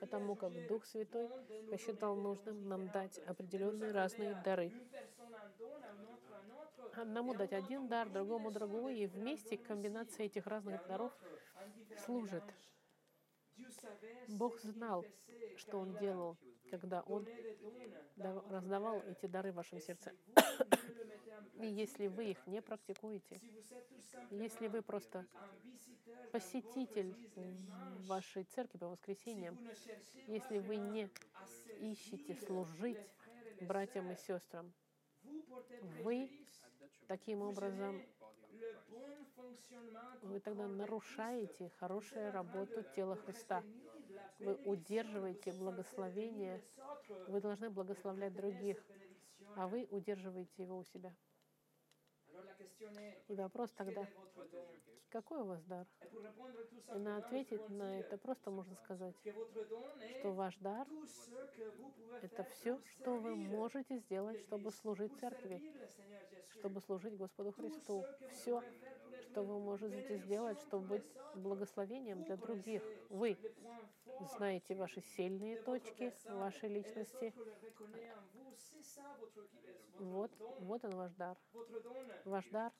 потому 0.00 0.36
как 0.36 0.52
Дух 0.68 0.84
Святой 0.86 1.28
посчитал 1.70 2.16
нужным 2.16 2.68
нам 2.68 2.88
дать 2.90 3.18
определенные 3.26 3.92
разные 3.92 4.40
дары. 4.44 4.72
Одному 6.96 7.34
дать 7.34 7.52
один 7.52 7.88
дар, 7.88 8.08
другому 8.08 8.50
другой, 8.50 8.98
и 8.98 9.06
вместе 9.06 9.56
комбинация 9.56 10.26
этих 10.26 10.46
разных 10.46 10.86
даров 10.86 11.12
служит. 12.04 12.44
Бог 14.28 14.58
знал, 14.60 15.04
что 15.56 15.80
Он 15.80 15.96
делал, 15.98 16.36
когда 16.70 17.02
Он 17.02 17.26
дав- 18.16 18.50
раздавал 18.50 19.02
эти 19.02 19.26
дары 19.26 19.52
в 19.52 19.56
вашем 19.56 19.80
сердце. 19.80 20.12
И 21.60 21.66
если 21.66 22.08
вы 22.08 22.30
их 22.30 22.46
не 22.46 22.60
практикуете, 22.60 23.40
если 24.30 24.66
вы 24.68 24.82
просто 24.82 25.26
посетитель 26.32 27.14
вашей 28.06 28.44
церкви 28.44 28.78
по 28.78 28.88
воскресеньям, 28.88 29.58
если 30.26 30.58
вы 30.58 30.76
не 30.76 31.10
ищете 31.80 32.34
служить 32.34 32.98
братьям 33.60 34.10
и 34.10 34.16
сестрам, 34.16 34.72
вы 36.02 36.43
таким 37.06 37.42
образом 37.42 38.02
вы 40.22 40.40
тогда 40.40 40.66
нарушаете 40.66 41.70
хорошую 41.78 42.32
работу 42.32 42.82
тела 42.94 43.16
Христа. 43.16 43.62
Вы 44.38 44.54
удерживаете 44.64 45.52
благословение. 45.52 46.60
Вы 47.26 47.40
должны 47.40 47.70
благословлять 47.70 48.34
других, 48.34 48.78
а 49.54 49.68
вы 49.68 49.86
удерживаете 49.90 50.62
его 50.62 50.78
у 50.78 50.84
себя. 50.84 51.12
И 53.28 53.34
вопрос 53.34 53.70
тогда, 53.72 54.06
какой 55.10 55.40
у 55.40 55.44
вас 55.44 55.62
дар? 55.64 55.86
И 56.94 56.98
на 56.98 57.18
ответить 57.18 57.68
на 57.68 58.00
это 58.00 58.18
просто 58.18 58.50
можно 58.50 58.74
сказать, 58.76 59.14
что 60.18 60.32
ваш 60.32 60.56
дар— 60.58 60.86
это 62.22 62.44
все, 62.44 62.80
что 62.84 63.16
вы 63.16 63.34
можете 63.34 63.98
сделать, 63.98 64.40
чтобы 64.40 64.70
служить 64.70 65.16
церкви, 65.18 65.62
чтобы 66.50 66.80
служить 66.80 67.16
Господу 67.16 67.52
Христу. 67.52 68.04
Все, 68.32 68.62
что 69.22 69.42
вы 69.42 69.58
можете 69.58 70.18
сделать, 70.18 70.60
чтобы 70.60 70.86
быть 70.86 71.04
благословением 71.34 72.24
для 72.24 72.36
других. 72.36 72.82
Вы 73.08 73.36
знаете 74.36 74.74
ваши 74.74 75.00
сильные 75.00 75.60
точки 75.62 76.12
вашей 76.28 76.68
личности. 76.68 77.34
Вот, 79.98 80.30
вот 80.60 80.84
он 80.84 80.96
ваш 80.96 81.12
дар. 81.14 81.36
Ваш 82.24 82.48
дар 82.48 82.72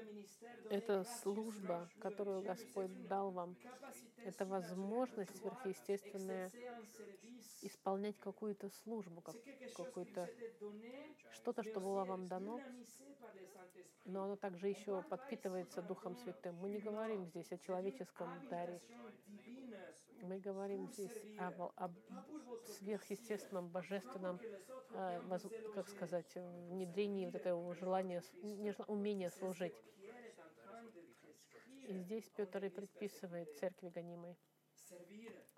—это 0.70 1.04
служба, 1.04 1.88
которую 2.00 2.42
Господь 2.42 2.90
дал 3.08 3.30
вам. 3.30 3.54
Это 4.24 4.46
возможность 4.46 5.36
сверхъестественная 5.36 6.50
исполнять 7.62 8.18
какую-то 8.18 8.70
службу, 8.70 9.20
как, 9.20 9.36
какую-то 9.74 10.30
что-то, 11.32 11.62
что 11.62 11.80
было 11.80 12.04
вам 12.04 12.26
дано, 12.26 12.60
но 14.06 14.24
оно 14.24 14.36
также 14.36 14.68
еще 14.68 15.02
подпитывается 15.02 15.82
Духом 15.82 16.16
Святым. 16.16 16.56
Мы 16.56 16.70
не 16.70 16.78
говорим 16.78 17.26
здесь 17.26 17.52
о 17.52 17.58
человеческом 17.58 18.28
даре. 18.48 18.80
Мы 20.20 20.38
говорим 20.38 20.86
здесь 20.86 21.20
об, 21.36 21.60
об 21.76 21.94
сверхъестественном, 22.64 23.68
божественном, 23.68 24.40
э, 24.92 25.20
воз- 25.22 25.46
как 25.70 25.88
сказать, 25.88 26.32
внедрении 26.34 27.26
вот 27.26 27.34
этого 27.36 27.74
желания, 27.74 28.22
умения 28.86 29.30
служить. 29.30 29.74
И 31.84 31.94
здесь 31.98 32.30
Петр 32.34 32.64
и 32.64 32.70
предписывает 32.70 33.50
церкви 33.54 33.88
гонимой. 33.90 34.36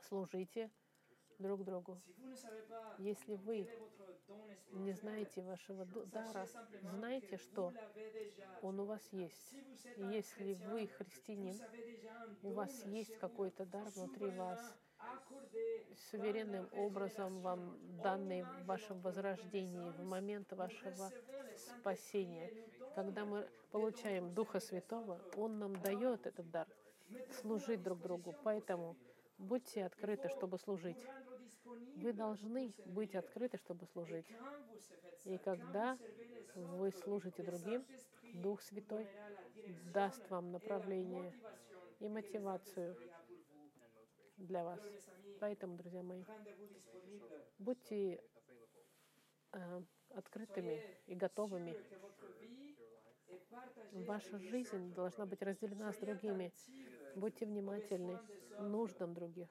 Служите 0.08 0.70
друг 1.38 1.64
другу. 1.64 2.00
Если 2.98 3.34
вы 3.34 3.68
не 4.72 4.92
знаете 4.92 5.42
вашего 5.42 5.84
дара, 6.06 6.46
знайте, 6.82 7.36
что 7.36 7.72
он 8.62 8.80
у 8.80 8.84
вас 8.84 9.06
есть. 9.12 9.54
Если 9.96 10.54
вы 10.54 10.86
христианин, 10.86 11.60
у 12.42 12.50
вас 12.50 12.84
есть 12.84 13.16
какой-то 13.18 13.66
дар 13.66 13.88
внутри 13.90 14.30
вас, 14.30 14.60
суверенным 16.10 16.68
образом 16.72 17.40
вам 17.40 17.78
данный 18.02 18.42
в 18.42 18.64
вашем 18.64 19.00
возрождении, 19.00 19.90
в 19.90 20.04
момент 20.04 20.52
вашего 20.52 21.10
спасения. 21.56 22.50
Когда 22.94 23.24
мы 23.24 23.48
получаем 23.70 24.32
Духа 24.34 24.60
Святого, 24.60 25.20
Он 25.36 25.58
нам 25.58 25.80
дает 25.82 26.26
этот 26.26 26.50
дар 26.50 26.68
служить 27.40 27.82
друг 27.82 28.00
другу. 28.00 28.34
Поэтому 28.42 28.96
будьте 29.38 29.84
открыты, 29.84 30.28
чтобы 30.28 30.58
служить. 30.58 31.04
Вы 31.96 32.12
должны 32.12 32.72
быть 32.86 33.14
открыты, 33.14 33.58
чтобы 33.58 33.86
служить. 33.86 34.26
И 35.24 35.38
когда 35.38 35.98
вы 36.54 36.90
служите 36.90 37.42
другим, 37.42 37.84
Дух 38.34 38.62
Святой 38.62 39.06
даст 39.92 40.28
вам 40.30 40.52
направление 40.52 41.32
и 42.00 42.08
мотивацию 42.08 42.96
для 44.36 44.64
вас. 44.64 44.80
Поэтому, 45.40 45.76
друзья 45.76 46.02
мои, 46.02 46.24
будьте 47.58 48.20
э, 49.52 49.82
открытыми 50.10 50.82
и 51.06 51.14
готовыми. 51.14 51.76
Ваша 53.92 54.38
жизнь 54.38 54.94
должна 54.94 55.26
быть 55.26 55.42
разделена 55.42 55.92
с 55.92 55.98
другими. 55.98 56.52
Будьте 57.14 57.46
внимательны 57.46 58.18
нуждам 58.58 59.14
других. 59.14 59.48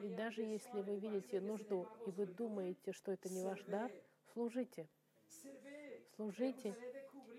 И 0.00 0.08
даже 0.08 0.42
если 0.42 0.80
вы 0.80 0.98
видите 0.98 1.40
нужду, 1.40 1.86
и 2.06 2.10
вы 2.10 2.26
думаете, 2.26 2.92
что 2.92 3.12
это 3.12 3.28
не 3.28 3.42
ваш 3.42 3.62
дар, 3.64 3.90
служите. 4.32 4.88
Служите, 6.16 6.74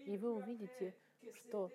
и 0.06 0.18
вы 0.18 0.34
увидите, 0.34 0.96
что 1.34 1.72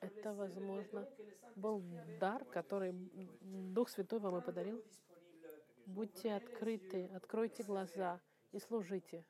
это, 0.00 0.32
возможно, 0.32 1.08
был 1.56 1.82
дар, 2.18 2.44
который 2.46 2.92
Дух 3.72 3.88
Святой 3.88 4.18
вам 4.20 4.38
и 4.38 4.42
подарил. 4.42 4.82
Будьте 5.86 6.32
открыты, 6.32 7.10
откройте 7.14 7.62
глаза 7.62 8.20
и 8.52 8.58
служите. 8.58 9.24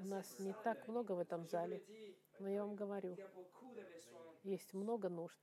У 0.00 0.06
нас 0.06 0.38
не 0.38 0.54
так 0.64 0.88
много 0.88 1.12
в 1.12 1.18
этом 1.18 1.46
зале, 1.46 1.82
но 2.40 2.48
я 2.48 2.64
вам 2.64 2.74
говорю, 2.74 3.16
есть 4.42 4.72
много 4.74 5.08
нужд. 5.08 5.38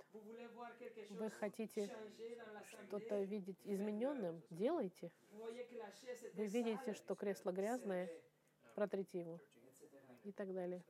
Вы 1.12 1.30
хотите 1.30 1.92
что-то 2.68 3.22
видеть 3.24 3.60
измененным? 3.64 4.42
Делайте. 4.50 5.12
Вы 6.34 6.48
видите, 6.48 6.94
что 6.94 7.16
кресло 7.16 7.52
грязное, 7.52 8.10
протрите 8.74 9.20
его 9.20 9.40
и 10.24 10.32
так 10.32 10.54
далее. 10.54 10.84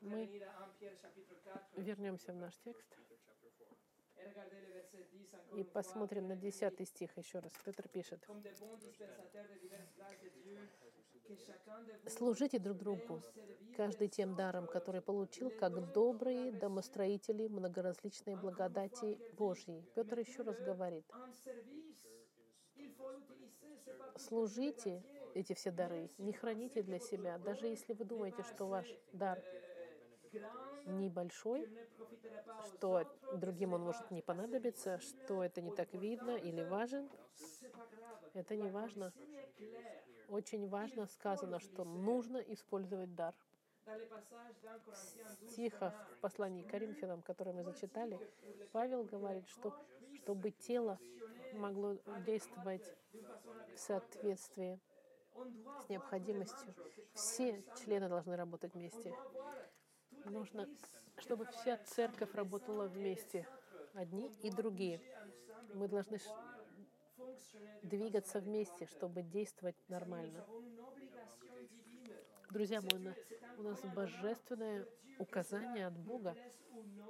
Мы 0.00 0.42
вернемся 1.76 2.32
в 2.32 2.36
наш 2.36 2.56
текст 2.58 2.86
и 5.56 5.64
посмотрим 5.64 6.28
на 6.28 6.36
10 6.36 6.88
стих 6.88 7.16
еще 7.16 7.38
раз. 7.38 7.52
Петр 7.64 7.88
пишет. 7.88 8.26
Служите 12.06 12.58
друг 12.58 12.78
другу, 12.78 13.22
каждый 13.76 14.08
тем 14.08 14.34
даром, 14.34 14.66
который 14.66 15.00
получил, 15.00 15.50
как 15.50 15.92
добрые 15.92 16.52
домостроители 16.52 17.48
многоразличной 17.48 18.36
благодати 18.36 19.18
Божьей. 19.32 19.82
Петр 19.94 20.18
еще 20.18 20.42
раз 20.42 20.60
говорит, 20.60 21.04
служите 24.16 25.02
эти 25.34 25.54
все 25.54 25.70
дары, 25.70 26.10
не 26.18 26.32
храните 26.32 26.82
для 26.82 26.98
себя, 26.98 27.38
даже 27.38 27.66
если 27.66 27.94
вы 27.94 28.04
думаете, 28.04 28.42
что 28.42 28.66
ваш 28.66 28.86
дар 29.12 29.42
небольшой, 30.86 31.68
что 32.64 33.04
другим 33.32 33.72
он 33.74 33.82
может 33.82 34.10
не 34.10 34.22
понадобиться, 34.22 34.98
что 34.98 35.42
это 35.42 35.60
не 35.60 35.72
так 35.72 35.92
видно 35.94 36.36
или 36.36 36.62
важен, 36.62 37.08
это 38.34 38.56
не 38.56 38.70
важно. 38.70 39.12
Очень 40.28 40.68
важно 40.68 41.06
сказано, 41.06 41.60
что 41.60 41.84
нужно 41.84 42.38
использовать 42.38 43.14
дар. 43.14 43.34
В 43.84 45.50
стихах 45.50 45.92
в 46.16 46.20
послании 46.20 46.62
к 46.62 46.70
Коринфянам, 46.70 47.20
которые 47.20 47.54
мы 47.54 47.62
зачитали, 47.64 48.18
Павел 48.72 49.04
говорит, 49.04 49.46
что 49.48 49.74
чтобы 50.14 50.52
тело 50.52 50.98
могло 51.52 51.98
действовать 52.24 52.96
в 53.74 53.78
соответствии 53.78 54.80
с 55.34 55.88
необходимостью, 55.88 56.74
все 57.12 57.62
члены 57.76 58.08
должны 58.08 58.36
работать 58.36 58.74
вместе. 58.74 59.14
Нужно, 60.24 60.68
чтобы 61.18 61.46
вся 61.46 61.76
церковь 61.78 62.34
работала 62.34 62.88
вместе, 62.88 63.46
одни 63.92 64.30
и 64.42 64.50
другие. 64.50 65.00
Мы 65.72 65.88
должны 65.88 66.18
двигаться 67.82 68.40
вместе, 68.40 68.86
чтобы 68.86 69.22
действовать 69.22 69.76
нормально. 69.88 70.44
Друзья 72.54 72.80
мои, 72.80 73.12
у 73.58 73.62
нас 73.62 73.80
божественное 73.96 74.86
указание 75.18 75.88
от 75.88 75.98
Бога, 75.98 76.36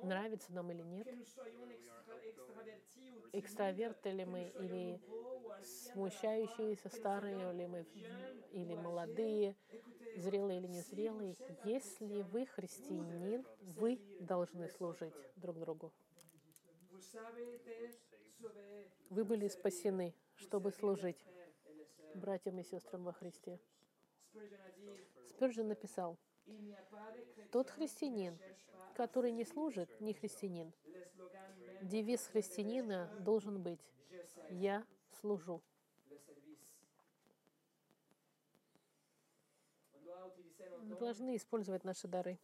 нравится 0.03 0.51
нам 0.55 0.73
или 0.73 0.81
нет, 0.81 1.07
экстраверты 3.31 4.13
ли 4.13 4.25
мы, 4.25 4.51
или 4.59 4.99
смущающиеся 5.93 6.89
старые, 6.89 7.53
или 7.53 7.67
мы 7.67 7.87
или 8.53 8.75
молодые. 8.75 9.55
зрелый 10.17 10.57
или 10.57 10.67
незрелый, 10.67 11.37
если 11.65 12.23
вы 12.23 12.47
христианин, 12.47 13.45
вы 13.77 14.01
должны 14.21 14.67
служить 14.71 15.13
друг 15.37 15.59
другу. 15.59 15.93
Вы 19.11 19.25
были 19.27 19.49
спасены, 19.49 20.15
чтобы 20.37 20.73
служить 20.73 21.23
братьям 22.15 22.59
и 22.61 22.63
сестрам 22.63 23.05
во 23.05 23.13
Христе. 23.13 23.61
Спержин 25.35 25.67
написал, 25.67 26.17
тот 27.51 27.69
христианин, 27.69 28.39
который 28.95 29.33
не 29.33 29.45
служит, 29.45 29.91
не 30.01 30.15
христианин. 30.15 30.73
Девиз 31.83 32.29
христианина 32.29 33.11
должен 33.19 33.61
быть 33.61 33.81
«Я 34.49 34.87
служу». 35.11 35.61
Мы 40.83 40.95
должны 40.97 41.35
использовать 41.35 41.83
наши 41.83 42.07
дары. 42.07 42.39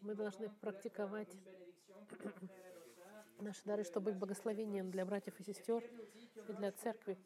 Мы 0.00 0.16
должны 0.16 0.50
практиковать 0.60 1.36
наши 3.38 3.64
дары, 3.64 3.84
чтобы 3.84 4.10
быть 4.10 4.18
благословением 4.18 4.90
для 4.90 5.04
братьев 5.04 5.38
и 5.38 5.42
сестер 5.42 5.82
и 6.48 6.52
для 6.52 6.72
церкви. 6.72 7.18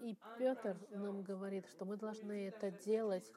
И 0.00 0.16
Петр 0.38 0.76
нам 0.90 1.22
говорит, 1.22 1.66
что 1.66 1.84
мы 1.84 1.96
должны 1.96 2.48
это 2.48 2.70
делать 2.70 3.32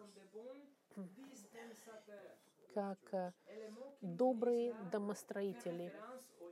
как 2.73 3.13
э, 3.13 3.33
добрые 4.01 4.73
домостроители. 4.91 5.93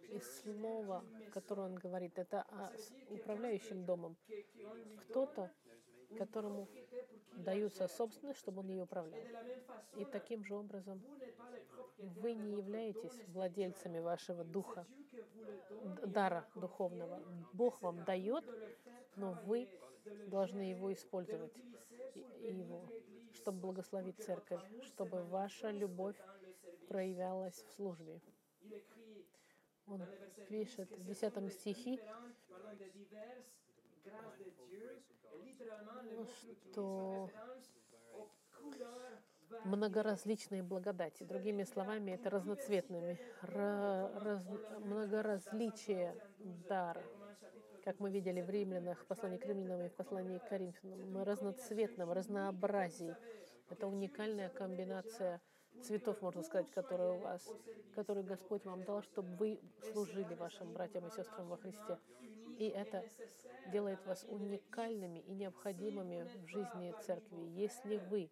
И 0.10 0.20
слово, 0.20 1.06
которое 1.32 1.68
он 1.68 1.76
говорит, 1.76 2.18
это 2.18 2.42
о 2.42 2.72
управляющем 3.10 3.86
домом. 3.86 4.18
Кто-то, 5.02 5.52
которому 6.18 6.68
дается 7.34 7.88
собственность, 7.88 8.40
чтобы 8.40 8.60
он 8.62 8.70
ее 8.70 8.84
управлял. 8.84 9.20
И 9.96 10.06
таким 10.06 10.44
же 10.44 10.56
образом 10.56 11.02
вы 11.98 12.34
не 12.34 12.58
являетесь 12.58 13.22
владельцами 13.28 14.00
вашего 14.00 14.44
духа, 14.44 14.86
дара 16.06 16.48
духовного. 16.56 17.22
Бог 17.54 17.82
вам 17.82 18.04
дает, 18.04 18.44
но 19.16 19.34
вы 19.46 19.70
должны 20.28 20.62
его 20.62 20.92
использовать, 20.94 21.56
его, 22.42 22.90
чтобы 23.34 23.60
благословить 23.60 24.22
церковь, 24.24 24.62
чтобы 24.84 25.24
ваша 25.24 25.72
любовь 25.72 26.18
проявлялась 26.88 27.62
в 27.64 27.72
службе. 27.72 28.22
Он 29.88 29.98
dans 29.98 30.06
le 30.06 30.18
verset 30.18 30.46
10 30.46 30.48
пишет 30.48 30.92
в 30.92 31.10
ce 31.10 31.30
10 31.30 31.34
sont 31.34 31.42
des 31.42 31.50
стихе, 31.50 32.00
Ну, 36.16 36.26
что 36.72 37.30
многоразличные 39.66 40.64
благодати. 40.64 41.24
Другими 41.24 41.64
словами, 41.64 42.12
это 42.12 42.30
разноцветными. 42.30 43.20
Ра- 43.42 44.20
раз- 44.20 44.46
многоразличие 44.80 46.16
дара. 46.68 47.04
Как 47.84 48.00
мы 48.00 48.12
видели 48.12 48.42
в 48.42 48.50
Римлянах, 48.50 49.00
в 49.00 49.06
послании 49.06 49.38
к 49.38 49.46
Римлянам 49.46 49.86
и 49.86 49.90
в 49.90 49.94
послании 49.94 50.38
к 50.38 50.48
Коринфянам, 50.48 51.24
разноцветном, 51.24 52.12
разнообразии. 52.12 53.16
Это 53.70 53.88
уникальная 53.88 54.50
комбинация 54.50 55.42
цветов, 55.82 56.22
можно 56.22 56.44
сказать, 56.44 56.70
которые 56.72 57.14
у 57.14 57.20
вас, 57.20 57.42
которые 57.96 58.24
Господь 58.26 58.66
вам 58.66 58.84
дал, 58.84 59.02
чтобы 59.02 59.36
вы 59.38 59.60
служили 59.94 60.34
вашим 60.36 60.74
братьям 60.74 61.08
и 61.08 61.12
сестрам 61.12 61.48
во 61.48 61.58
Христе. 61.58 61.98
И 62.60 62.68
это 62.68 63.06
делает 63.68 64.06
вас 64.06 64.26
уникальными 64.26 65.20
и 65.20 65.34
необходимыми 65.34 66.24
в 66.24 66.48
жизни 66.48 66.94
церкви. 67.06 67.38
Если 67.38 67.98
вы 67.98 68.30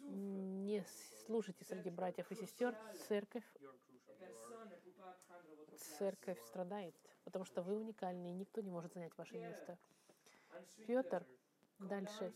не 0.00 0.84
служите 1.24 1.64
среди 1.64 1.88
братьев 1.88 2.30
и 2.30 2.34
сестер, 2.34 2.76
церковь, 3.08 3.44
церковь 5.98 6.38
страдает, 6.42 6.94
потому 7.24 7.46
что 7.46 7.62
вы 7.62 7.78
уникальны, 7.78 8.32
и 8.32 8.34
никто 8.34 8.60
не 8.60 8.70
может 8.70 8.92
занять 8.92 9.16
ваше 9.16 9.38
место. 9.38 9.78
Петр 10.86 11.24
дальше 11.78 12.34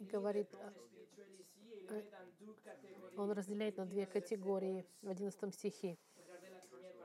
говорит, 0.00 0.48
catégories. 2.64 3.14
он 3.16 3.30
разделяет 3.32 3.76
на 3.76 3.84
две 3.84 4.06
категории 4.06 4.86
в 5.02 5.10
11 5.10 5.54
стихе. 5.54 5.98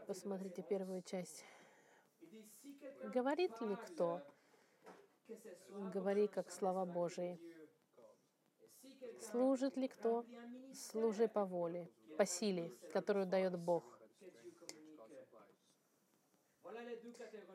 Посмотрите 0.07 0.63
первую 0.63 1.01
часть. 1.01 1.43
Говорит 3.13 3.51
ли 3.59 3.75
кто, 3.75 4.21
говори 5.67 6.27
как 6.27 6.49
слова 6.49 6.85
Божии. 6.85 7.37
Служит 9.19 9.75
ли 9.75 9.89
кто, 9.89 10.25
служи 10.73 11.27
по 11.27 11.43
воле, 11.43 11.91
по 12.17 12.25
силе, 12.25 12.69
которую 12.93 13.25
дает 13.25 13.59
Бог. 13.59 13.96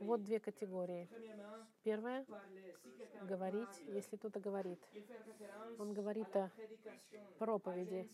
Вот 0.00 0.22
две 0.22 0.40
категории. 0.40 1.08
Первое 1.82 2.24
говорить, 3.22 3.82
если 3.86 4.16
кто-то 4.16 4.40
говорит 4.40 4.80
Он 5.78 5.92
говорит 5.92 6.34
о 6.36 6.50
проповеди, 7.38 8.08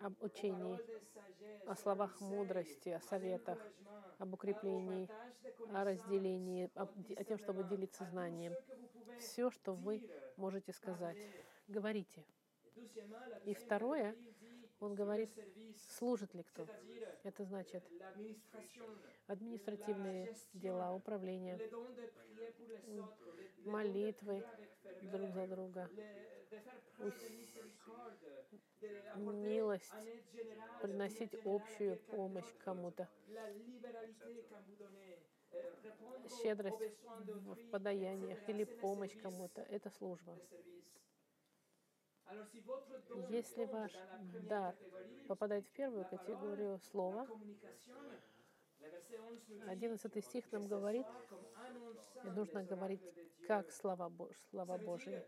об 0.00 0.14
учении, 0.22 0.78
о 1.66 1.76
словах 1.76 2.20
мудрости, 2.20 2.88
о 2.88 3.00
советах, 3.00 3.58
об 4.18 4.34
укреплении, 4.34 5.08
о 5.72 5.84
разделении, 5.84 6.70
о, 6.74 6.82
о 6.82 7.24
тем, 7.24 7.38
чтобы 7.38 7.64
делиться 7.64 8.04
знанием. 8.04 8.54
Все, 9.18 9.50
что 9.50 9.74
вы 9.74 10.08
можете 10.36 10.72
сказать, 10.72 11.18
говорите. 11.68 12.24
И 13.44 13.54
второе, 13.54 14.16
он 14.82 14.94
говорит, 14.94 15.30
служит 15.96 16.34
ли 16.34 16.42
кто. 16.42 16.66
Это 17.22 17.44
значит 17.44 17.84
административные 19.28 20.34
дела, 20.54 20.92
управление, 20.94 21.58
молитвы 23.64 24.44
друг 25.02 25.32
за 25.32 25.46
друга, 25.46 25.88
милость, 29.16 29.92
приносить 30.80 31.34
общую 31.44 31.96
помощь 32.10 32.52
кому-то, 32.64 33.08
euh, 35.52 36.32
щедрость 36.42 36.76
в 37.18 37.70
подаяниях 37.70 38.38
или 38.48 38.64
помощь 38.64 39.16
кому-то. 39.22 39.62
Это 39.62 39.90
служба. 39.90 40.36
Если 43.28 43.64
ваш 43.64 43.92
дар 44.48 44.74
попадает 45.28 45.66
в 45.66 45.72
первую 45.72 46.04
категорию 46.06 46.78
слова, 46.78 47.26
communication, 47.26 47.96
le 48.80 48.88
verset 48.88 49.18
11 49.18 49.48
nous 49.48 49.66
dit 49.68 49.68
11 49.68 50.20
стих 50.24 50.52
нам 50.52 50.66
говорит, 50.66 51.06
и 52.24 52.30
нужно 52.30 52.64
говорить 52.64 53.02
как 53.46 53.70
слова, 53.70 54.10
слова 54.50 54.78
Божьи. 54.78 55.22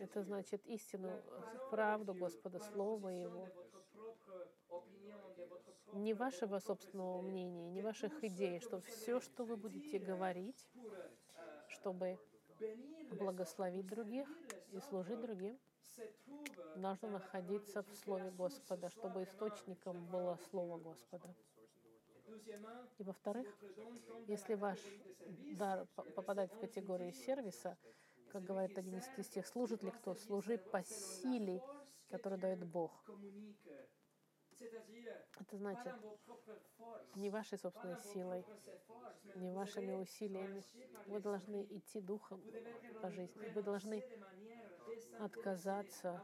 Это 0.00 0.22
значит 0.22 0.66
истину, 0.66 1.22
правду 1.70 2.14
Господа, 2.14 2.58
Слово 2.58 3.08
Его. 3.08 3.48
Не 5.92 6.14
вашего 6.14 6.58
собственного 6.58 7.22
мнения, 7.22 7.70
не 7.70 7.80
ваших 7.80 8.24
идей, 8.24 8.58
что 8.58 8.80
все, 8.80 9.20
что 9.20 9.44
вы 9.44 9.56
будете 9.56 10.00
говорить, 10.00 10.66
euh, 10.74 11.68
чтобы 11.68 12.18
благословить 13.12 13.86
других 13.86 14.28
и 14.74 14.80
служить 14.80 15.20
другим, 15.20 15.58
parole 16.74 17.08
находиться 17.08 17.82
в 17.82 17.94
Слове 17.94 18.30
Господа, 18.30 18.88
чтобы 18.90 19.22
источником 19.22 20.06
было 20.06 20.36
Слово. 20.50 20.78
Господа. 20.78 21.34
И 22.98 23.02
во-вторых, 23.04 23.46
если 24.26 24.54
ваш 24.54 24.78
дар 25.56 25.86
попадает 26.14 26.50
в 26.50 26.56
11 26.56 26.58
nous 26.58 26.60
категорию 26.60 27.12
сервиса, 27.12 27.76
как 28.30 28.42
говорит 28.44 28.76
11 28.76 29.24
стих, 29.24 29.46
служит 29.46 29.82
ли 29.82 29.90
кто? 29.90 30.14
Служи 30.14 30.58
по 30.58 30.82
силе, 30.82 31.62
которую 32.08 32.40
дает 32.40 32.64
Бог. 32.64 32.90
Это 35.40 35.56
значит, 35.56 35.94
не 37.16 37.30
вашей 37.30 37.58
собственной 37.58 37.96
силой, 38.12 38.44
не 39.34 39.50
вашими 39.50 39.94
усилиями. 39.94 40.62
Вы 41.06 41.20
должны 41.20 41.64
идти 41.70 42.00
духом 42.00 42.40
по 43.02 43.10
жизни. 43.10 43.48
Вы 43.54 43.62
должны 43.62 44.02
отказаться 45.18 46.22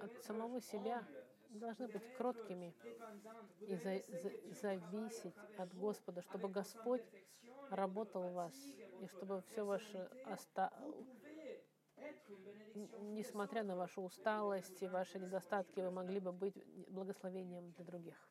от 0.00 0.10
самого 0.24 0.60
себя. 0.60 1.02
Вы 1.50 1.60
должны 1.60 1.88
быть 1.88 2.02
кроткими 2.12 2.74
и 3.66 3.76
за- 3.76 4.02
за- 4.08 4.32
зависеть 4.60 5.34
от 5.56 5.74
Господа, 5.74 6.22
чтобы 6.22 6.48
Господь 6.48 7.02
работал 7.70 8.22
в 8.28 8.34
вас, 8.34 8.54
и 9.00 9.06
чтобы 9.06 9.42
все 9.42 9.64
ваше 9.64 10.10
оста... 10.24 10.70
несмотря 13.00 13.62
на 13.62 13.76
вашу 13.76 14.02
усталость 14.02 14.82
и 14.82 14.88
ваши 14.88 15.18
недостатки, 15.18 15.80
вы 15.80 15.90
могли 15.90 16.20
бы 16.20 16.32
быть 16.32 16.54
благословением 16.88 17.70
для 17.72 17.84
других. 17.84 18.28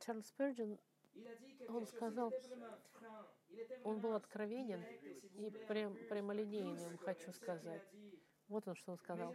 Чарльз 0.00 0.32
quelque 0.32 0.78
Он 1.68 1.86
сказал, 1.86 2.32
он 3.84 4.00
был 4.00 4.14
откровенен 4.14 4.84
и 5.36 5.50
прям, 5.68 5.94
прямолинейным, 6.08 6.98
хочу 6.98 7.32
сказать. 7.32 7.82
Вот 8.48 8.66
он 8.68 8.74
что 8.74 8.92
он 8.92 8.98
сказал. 8.98 9.34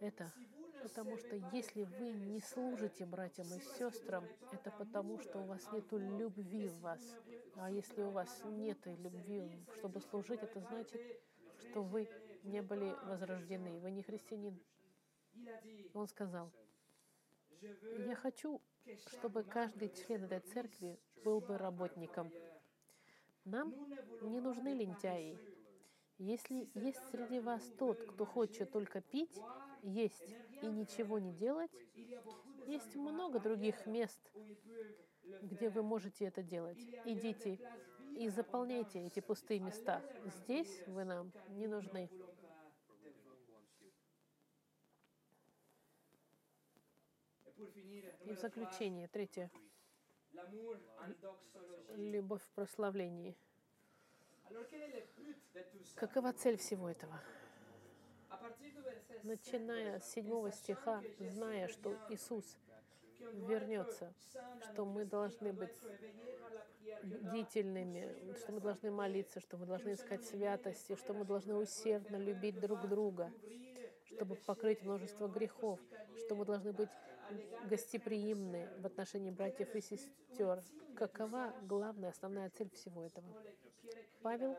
Это 0.00 0.30
потому 0.84 1.16
что 1.16 1.34
если 1.50 1.84
вы 1.84 2.12
не 2.12 2.40
служите 2.40 3.06
братьям 3.06 3.46
и 3.54 3.60
сестрам, 3.78 4.24
это 4.52 4.70
потому, 4.70 5.18
что 5.18 5.38
у 5.38 5.44
вас 5.44 5.66
нет 5.72 5.90
любви 5.92 6.68
в 6.68 6.80
вас. 6.80 7.00
А 7.56 7.70
если 7.70 8.02
у 8.02 8.10
вас 8.10 8.42
нет 8.44 8.78
любви, 8.84 9.64
чтобы 9.78 10.00
служить, 10.00 10.42
это 10.42 10.60
значит, 10.60 11.00
что 11.70 11.82
вы 11.82 12.08
не 12.42 12.62
были 12.62 12.94
возрождены, 13.06 13.78
вы 13.80 13.90
не 13.90 14.02
христианин. 14.02 14.58
Он 15.92 16.06
сказал, 16.06 16.50
я 18.06 18.14
хочу, 18.14 18.60
чтобы 19.08 19.42
каждый 19.42 19.90
член 19.90 20.24
этой 20.24 20.40
церкви 20.40 20.98
был 21.24 21.40
бы 21.40 21.56
работником. 21.58 22.30
Нам 23.44 23.74
не 24.22 24.40
нужны 24.40 24.74
лентяи. 24.74 25.38
Если 26.18 26.70
есть 26.74 27.00
среди 27.10 27.40
вас 27.40 27.62
тот, 27.78 27.98
кто 28.04 28.24
хочет 28.24 28.70
только 28.70 29.00
пить, 29.00 29.36
есть 29.82 30.24
и 30.62 30.66
ничего 30.66 31.18
не 31.18 31.32
делать, 31.32 31.72
есть 32.66 32.94
много 32.94 33.40
других 33.40 33.84
мест, 33.86 34.20
где 35.42 35.68
вы 35.70 35.82
можете 35.82 36.26
это 36.26 36.42
делать. 36.42 36.78
Идите 37.04 37.58
и 38.14 38.28
заполняйте 38.28 39.04
эти 39.06 39.20
пустые 39.20 39.60
места. 39.60 40.02
Здесь 40.24 40.82
вы 40.86 41.04
нам 41.04 41.32
не 41.48 41.66
нужны. 41.66 42.10
И 48.24 48.32
в 48.32 48.38
заключение, 48.38 49.08
третье, 49.08 49.50
любовь 51.96 52.42
в 52.42 52.50
прославлении. 52.52 53.36
Какова 55.94 56.32
цель 56.32 56.56
всего 56.56 56.88
этого? 56.88 57.20
Начиная 59.22 60.00
с 60.00 60.10
седьмого 60.10 60.50
стиха, 60.52 61.02
зная, 61.18 61.68
что 61.68 61.96
Иисус 62.10 62.58
вернется, 63.32 64.12
что 64.70 64.84
мы 64.84 65.04
должны 65.04 65.52
быть 65.52 65.74
бдительными, 67.02 68.34
что 68.38 68.52
мы 68.52 68.60
должны 68.60 68.90
молиться, 68.90 69.40
что 69.40 69.56
мы 69.56 69.66
должны 69.66 69.92
искать 69.92 70.24
святости, 70.24 70.96
что 70.96 71.14
мы 71.14 71.24
должны 71.24 71.54
усердно 71.54 72.16
любить 72.16 72.60
друг 72.60 72.86
друга, 72.88 73.32
чтобы 74.04 74.36
покрыть 74.36 74.82
множество 74.82 75.28
грехов, 75.28 75.80
что 76.18 76.34
мы 76.34 76.44
должны 76.44 76.72
быть 76.72 76.90
гостеприимны 77.68 78.68
в 78.78 78.86
отношении 78.86 79.30
братьев 79.30 79.74
и 79.74 79.80
сестер. 79.80 80.62
Какова 80.96 81.52
главная, 81.62 82.10
основная 82.10 82.50
цель 82.50 82.70
всего 82.70 83.04
этого? 83.04 83.26
Павел 84.22 84.56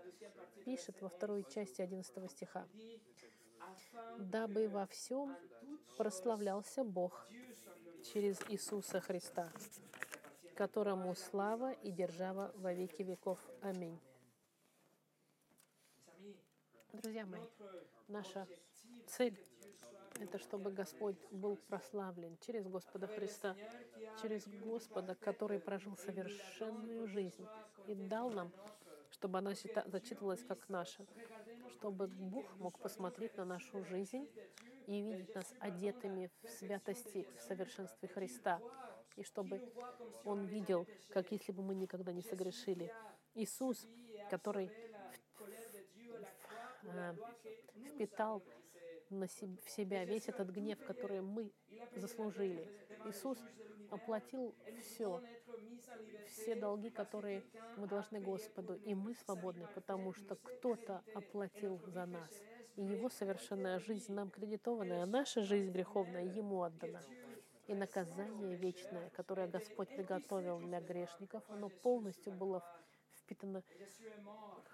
пишет 0.64 1.02
во 1.02 1.10
второй 1.10 1.44
части 1.44 1.82
11 1.82 2.32
стиха, 2.32 2.68
«Дабы 4.18 4.68
во 4.68 4.86
всем 4.88 5.36
прославлялся 5.98 6.84
Бог 6.84 7.28
через 8.14 8.40
Иисуса 8.50 9.00
Христа, 9.00 9.52
которому 10.56 11.16
слава 11.16 11.72
и 11.72 11.92
держава 11.92 12.52
во 12.56 12.74
веки 12.74 13.02
веков. 13.02 13.40
Аминь». 13.62 14.00
Друзья 16.94 17.26
мои, 17.26 17.42
наша 18.08 18.48
цель— 19.08 19.38
это 20.20 20.38
чтобы 20.40 20.72
Господь 20.72 21.18
был 21.32 21.58
прославлен 21.68 22.38
через 22.40 22.66
Господа 22.68 23.08
Христа, 23.08 23.56
через 24.22 24.48
Господа, 24.48 25.16
который 25.16 25.60
прожил 25.60 25.98
совершенную 25.98 27.08
жизнь 27.08 27.46
и 27.88 27.96
дал 27.96 28.30
нам, 28.30 28.52
чтобы 29.16 29.38
она 29.38 29.54
зачитывалась 29.86 30.44
как 30.44 30.68
наша, 30.68 31.06
чтобы 31.70 32.08
Бог 32.08 32.58
мог 32.58 32.78
посмотреть 32.80 33.38
на 33.38 33.46
нашу 33.46 33.82
жизнь 33.86 34.28
и 34.88 35.02
видеть 35.02 35.34
нас 35.34 35.54
одетыми 35.60 36.30
в 36.44 36.50
святости 36.50 37.26
в 37.38 37.42
совершенстве 37.42 38.10
Христа, 38.10 38.60
и 39.16 39.24
чтобы 39.24 39.62
Он 40.26 40.46
видел, 40.46 40.86
как 41.12 41.32
если 41.32 41.54
бы 41.54 41.64
мы 41.64 41.76
никогда 41.76 42.12
не 42.12 42.22
согрешили. 42.22 42.92
Иисус, 43.36 43.88
который 44.30 44.70
э, 46.84 47.16
впитал 47.88 48.44
в 49.10 49.70
себя 49.70 50.04
весь 50.04 50.28
этот 50.28 50.50
гнев, 50.50 50.84
который 50.86 51.22
мы 51.22 51.54
заслужили. 51.96 52.70
Иисус 53.06 53.40
оплатил 53.92 54.56
все, 54.80 55.22
все 56.28 56.56
долги, 56.56 56.90
которые 56.90 57.44
мы 57.78 57.88
должны 57.88 58.20
Господу, 58.20 58.76
и 58.76 58.94
мы 58.94 59.16
свободны, 59.16 59.68
потому 59.74 60.14
что 60.14 60.36
кто-то 60.36 61.04
оплатил 61.14 61.80
за 61.88 62.06
нас. 62.06 62.30
И 62.76 62.84
Его 62.84 63.10
совершенная 63.10 63.80
жизнь 63.80 64.14
нам 64.14 64.30
кредитована, 64.30 65.04
а 65.04 65.06
наша 65.06 65.42
жизнь 65.42 65.72
греховная 65.72 66.26
Ему 66.26 66.60
отдана. 66.60 67.02
И 67.68 67.74
наказание 67.74 68.56
вечное, 68.56 69.10
которое 69.12 69.48
Господь 69.48 69.90
приготовил 69.90 70.60
для 70.60 70.82
грешников, 70.82 71.44
оно 71.50 71.70
полностью 71.70 72.32
было 72.32 72.64
впитано 73.18 73.64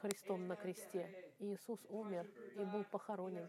Христом 0.01 0.47
на 0.47 0.55
кресте. 0.55 1.09
И 1.39 1.53
Иисус 1.53 1.79
умер 1.89 2.27
и 2.55 2.65
был 2.65 2.83
похоронен. 2.83 3.47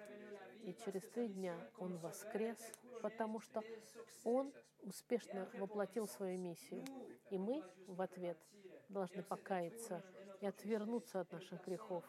И 0.63 0.75
через 0.85 1.03
три 1.09 1.29
дня 1.29 1.57
Он 1.79 1.99
воскрес, 1.99 2.59
потому 3.03 3.41
что 3.41 3.63
Он 4.25 4.53
успешно 4.83 5.49
воплотил 5.55 6.07
свою 6.07 6.39
миссию. 6.39 6.85
И 7.31 7.39
мы 7.39 7.63
в 7.87 8.01
ответ 8.01 8.39
должны 8.89 9.23
покаяться 9.23 10.03
и 10.41 10.47
отвернуться 10.47 11.21
от 11.21 11.33
наших 11.33 11.65
грехов 11.65 12.05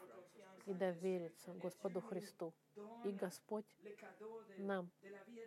и 0.66 0.72
довериться 0.72 1.52
Господу 1.54 2.00
Христу. 2.00 2.54
И 3.04 3.12
Господь 3.12 3.66
нам 4.58 4.90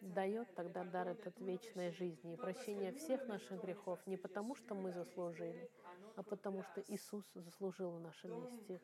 дает 0.01 0.53
тогда 0.55 0.83
дар 0.83 1.09
этот 1.09 1.39
вечной 1.39 1.91
жизни 1.91 2.33
и 2.33 2.37
прощение 2.37 2.93
всех 2.93 3.27
наших 3.27 3.61
грехов 3.61 3.99
не 4.05 4.17
потому, 4.17 4.55
что 4.55 4.75
мы 4.75 4.91
заслужили, 4.91 5.69
а 6.15 6.23
потому 6.23 6.63
что 6.63 6.81
Иисус 6.87 7.25
заслужил 7.33 7.91
в 7.91 7.99
нашем 7.99 8.41
месте. 8.41 8.81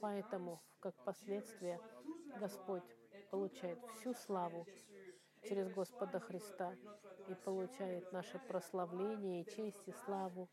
Поэтому, 0.00 0.62
как 0.80 0.94
последствие, 1.04 1.80
Господь 2.38 2.95
получает 3.30 3.78
всю 3.94 4.14
славу 4.14 4.66
через 5.42 5.72
Господа 5.72 6.18
Христа 6.20 6.74
и 7.28 7.34
получает 7.34 8.12
наше 8.12 8.38
прославление 8.38 9.42
и 9.42 9.50
честь 9.50 9.86
и 9.86 9.92
славу 9.92 10.48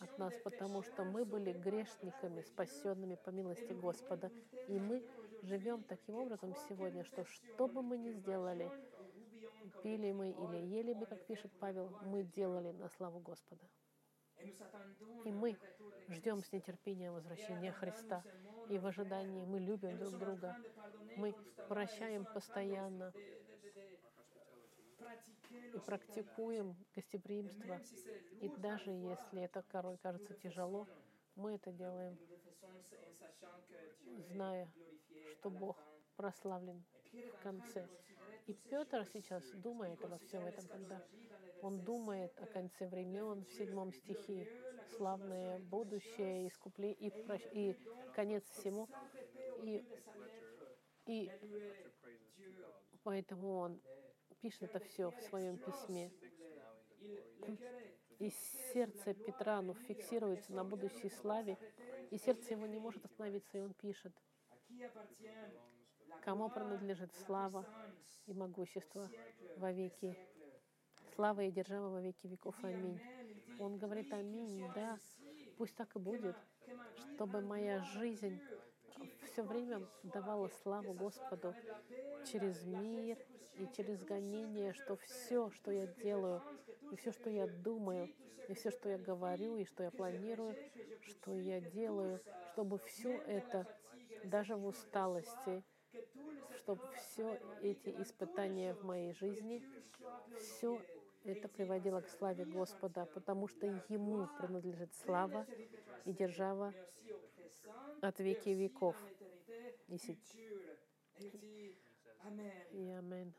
от 0.00 0.18
нас, 0.18 0.34
потому 0.44 0.82
что 0.82 1.04
мы 1.04 1.24
были 1.24 1.52
грешниками, 1.52 2.42
спасенными 2.42 3.16
по 3.16 3.30
милости 3.30 3.72
Господа. 3.72 4.30
И 4.68 4.78
мы 4.78 5.06
живем 5.42 5.82
таким 5.84 6.16
образом 6.16 6.54
сегодня, 6.68 7.04
что 7.04 7.24
что 7.24 7.66
бы 7.66 7.82
мы 7.82 7.98
ни 7.98 8.12
сделали, 8.12 8.70
пили 9.82 10.12
мы 10.12 10.30
или 10.30 10.56
ели 10.56 10.92
мы, 10.92 11.06
как 11.06 11.26
пишет 11.26 11.52
Павел, 11.58 11.90
мы 12.02 12.22
делали 12.22 12.72
на 12.72 12.88
славу 12.88 13.20
Господа. 13.20 13.66
И 15.24 15.32
мы 15.32 15.56
ждем 16.08 16.42
с 16.42 16.52
нетерпением 16.52 17.14
возвращения 17.14 17.72
Христа. 17.72 18.24
И 18.70 18.78
в 18.78 18.86
ожидании 18.86 19.44
мы 19.44 19.58
любим 19.58 19.98
друг 19.98 20.16
друга. 20.16 20.56
Мы 21.16 21.34
прощаем 21.68 22.24
постоянно 22.24 23.12
и 25.74 25.78
практикуем 25.84 26.76
гостеприимство. 26.94 27.80
И 28.40 28.48
даже 28.58 28.92
если 28.92 29.42
это 29.42 29.64
порой 29.72 29.98
кажется 29.98 30.34
тяжело, 30.34 30.86
мы 31.34 31.56
это 31.56 31.72
делаем, 31.72 32.16
зная, 34.28 34.72
что 35.32 35.50
Бог 35.50 35.76
прославлен 36.14 36.84
в 37.30 37.38
конце. 37.38 37.88
И 38.46 38.54
Петр 38.68 39.06
сейчас 39.12 39.44
думает 39.52 40.04
обо 40.04 40.18
всем 40.18 40.46
этом, 40.46 40.68
когда 40.68 41.02
он 41.60 41.84
думает 41.84 42.32
о 42.40 42.46
конце 42.46 42.88
времен 42.88 43.44
в 43.44 43.52
седьмом 43.52 43.92
стихе, 43.92 44.48
славное 44.96 45.58
будущее, 45.58 46.48
искупление 46.48 46.96
и, 46.96 47.10
прощ- 47.10 47.48
и 47.52 47.76
конец 48.12 48.44
всему. 48.50 48.88
И, 49.56 49.84
и 51.06 51.32
поэтому 53.02 53.56
он 53.58 53.80
пишет 54.40 54.62
это 54.62 54.80
все 54.80 55.10
в 55.10 55.20
своем 55.22 55.58
письме. 55.58 56.12
И 58.18 58.30
сердце 58.72 59.14
Петра 59.14 59.60
ну, 59.62 59.74
фиксируется 59.74 60.52
на 60.52 60.64
будущей 60.64 61.08
славе, 61.10 61.58
и 62.10 62.18
сердце 62.18 62.54
его 62.54 62.66
не 62.66 62.78
может 62.78 63.04
остановиться, 63.04 63.58
и 63.58 63.62
он 63.62 63.74
пишет, 63.74 64.12
кому 66.22 66.48
принадлежит 66.50 67.14
слава 67.26 67.64
и 68.26 68.32
могущество 68.32 69.08
во 69.56 69.72
веки. 69.72 70.16
Слава 71.14 71.42
и 71.42 71.50
держава 71.50 71.88
во 71.88 72.00
веки 72.00 72.26
веков. 72.26 72.54
Аминь. 72.62 73.00
Он 73.58 73.76
говорит 73.76 74.12
аминь, 74.12 74.64
да, 74.74 74.98
пусть 75.58 75.74
так 75.74 75.94
и 75.96 75.98
будет, 75.98 76.36
чтобы 77.14 77.40
моя 77.40 77.80
жизнь 77.80 78.40
все 79.30 79.42
время 79.42 79.86
давала 80.02 80.48
славу 80.62 80.92
Господу 80.94 81.54
через 82.26 82.64
мир 82.64 83.18
и 83.58 83.66
через 83.76 84.02
гонение, 84.04 84.72
что 84.72 84.96
все, 84.96 85.50
что 85.50 85.70
я 85.70 85.86
делаю, 85.86 86.42
и 86.90 86.96
все, 86.96 87.12
что 87.12 87.28
я 87.30 87.46
думаю, 87.46 88.08
И 88.50 88.54
все, 88.54 88.72
что 88.72 88.88
я 88.88 88.98
говорю, 88.98 89.56
и 89.58 89.64
что 89.64 89.84
я 89.84 89.92
планирую, 89.92 90.56
что 91.02 91.38
я 91.38 91.60
делаю, 91.60 92.20
чтобы 92.52 92.78
все 92.78 93.12
это, 93.12 93.64
даже 94.24 94.56
в 94.56 94.66
усталости, 94.66 95.62
чтобы 96.60 96.82
все 96.94 97.40
эти 97.62 97.90
испытания 98.02 98.74
в 98.74 98.84
моей 98.84 99.12
жизни, 99.12 99.62
все 100.38 100.80
это 101.24 101.48
приводило 101.48 102.00
к 102.00 102.08
славе 102.08 102.44
Господа, 102.44 103.06
потому 103.06 103.48
что 103.48 103.66
Ему 103.88 104.28
принадлежит 104.38 104.94
слава 104.94 105.46
и 106.04 106.12
держава 106.12 106.74
от 108.00 108.18
веки 108.20 108.50
веков. 108.50 108.96
И, 109.88 109.98
се- 109.98 110.18
Amen. 112.24 112.52
и 112.72 112.90
амин 112.90 113.32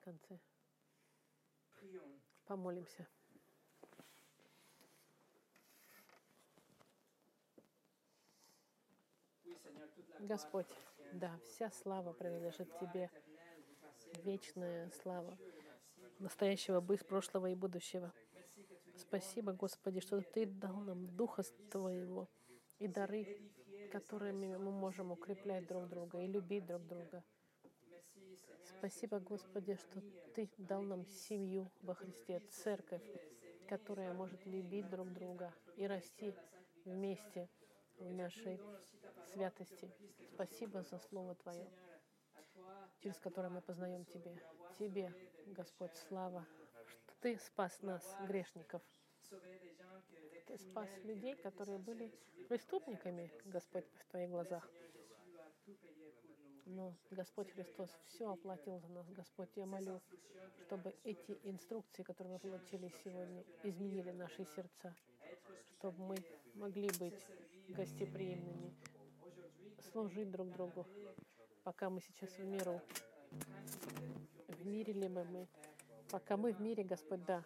в 0.00 0.04
конце. 0.04 0.38
Помолимся. 2.46 3.06
Господь. 10.20 10.66
Да, 11.12 11.38
вся 11.44 11.70
слава 11.70 12.12
принадлежит 12.12 12.68
Тебе, 12.78 13.10
вечная 14.24 14.90
слава 15.02 15.36
настоящего, 16.18 16.80
быс, 16.80 17.02
прошлого 17.04 17.50
и 17.50 17.54
будущего. 17.54 18.12
Спасибо, 18.96 19.52
Господи, 19.52 20.00
что 20.00 20.20
Ты 20.20 20.46
дал 20.46 20.76
нам 20.80 21.06
Духа 21.16 21.42
Твоего 21.70 22.28
и 22.78 22.88
дары, 22.88 23.40
которыми 23.92 24.56
мы 24.56 24.70
можем 24.70 25.12
укреплять 25.12 25.66
друг 25.66 25.88
друга 25.88 26.20
и 26.20 26.26
любить 26.26 26.66
друг 26.66 26.86
друга. 26.86 27.24
Спасибо, 28.64 29.18
Господи, 29.20 29.76
что 29.76 30.00
Ты 30.34 30.50
дал 30.58 30.82
нам 30.82 31.06
семью 31.06 31.70
во 31.80 31.94
Христе, 31.94 32.40
церковь, 32.50 33.02
которая 33.68 34.12
может 34.12 34.44
любить 34.46 34.88
друг 34.88 35.12
друга 35.12 35.54
и 35.76 35.86
расти 35.86 36.34
вместе 36.84 37.48
нашей 38.00 38.60
святости. 39.32 39.90
Спасибо 40.34 40.82
за 40.82 40.98
Слово 40.98 41.34
Твое, 41.36 41.66
через 43.00 43.18
которое 43.18 43.50
мы 43.50 43.60
познаем 43.60 44.04
Тебе. 44.04 44.36
Тебе, 44.78 45.12
Господь, 45.46 45.94
слава, 45.96 46.46
что 46.96 47.14
Ты 47.20 47.38
спас 47.38 47.82
нас, 47.82 48.16
грешников. 48.26 48.82
Ты 50.46 50.58
спас 50.58 50.88
людей, 51.04 51.36
которые 51.36 51.78
были 51.78 52.12
преступниками, 52.48 53.30
Господь, 53.44 53.84
в 53.98 54.10
Твоих 54.10 54.30
глазах. 54.30 54.68
Но 56.64 56.94
Господь 57.10 57.50
Христос 57.52 57.90
все 58.06 58.30
оплатил 58.30 58.78
за 58.78 58.88
нас. 58.88 59.08
Господь, 59.10 59.50
я 59.56 59.66
молю, 59.66 60.00
чтобы 60.60 60.94
эти 61.04 61.38
инструкции, 61.42 62.02
которые 62.02 62.34
мы 62.34 62.38
получили 62.38 62.92
сегодня, 63.02 63.44
изменили 63.62 64.10
наши 64.10 64.44
сердца, 64.44 64.94
чтобы 65.72 65.98
мы 66.04 66.16
могли 66.54 66.90
быть 66.98 67.26
гостеприимными, 67.68 68.74
служить 69.92 70.30
друг 70.30 70.50
другу, 70.50 70.86
пока 71.64 71.90
мы 71.90 72.00
сейчас 72.00 72.30
в 72.38 72.44
миру. 72.44 72.80
В 74.48 74.66
мире 74.66 74.92
ли 74.92 75.08
мы, 75.08 75.24
мы? 75.24 75.46
Пока 76.10 76.36
мы 76.36 76.52
в 76.52 76.60
мире, 76.60 76.84
Господь, 76.84 77.24
да. 77.24 77.44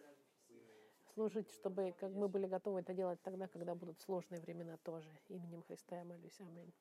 Служить, 1.14 1.50
чтобы 1.50 1.94
как 1.98 2.12
мы 2.12 2.28
были 2.28 2.46
готовы 2.46 2.80
это 2.80 2.94
делать 2.94 3.20
тогда, 3.22 3.46
когда 3.48 3.74
будут 3.74 4.00
сложные 4.00 4.40
времена 4.40 4.76
тоже. 4.78 5.08
Именем 5.28 5.62
Христа 5.62 5.98
я 5.98 6.04
молюсь. 6.04 6.40
Аминь. 6.40 6.72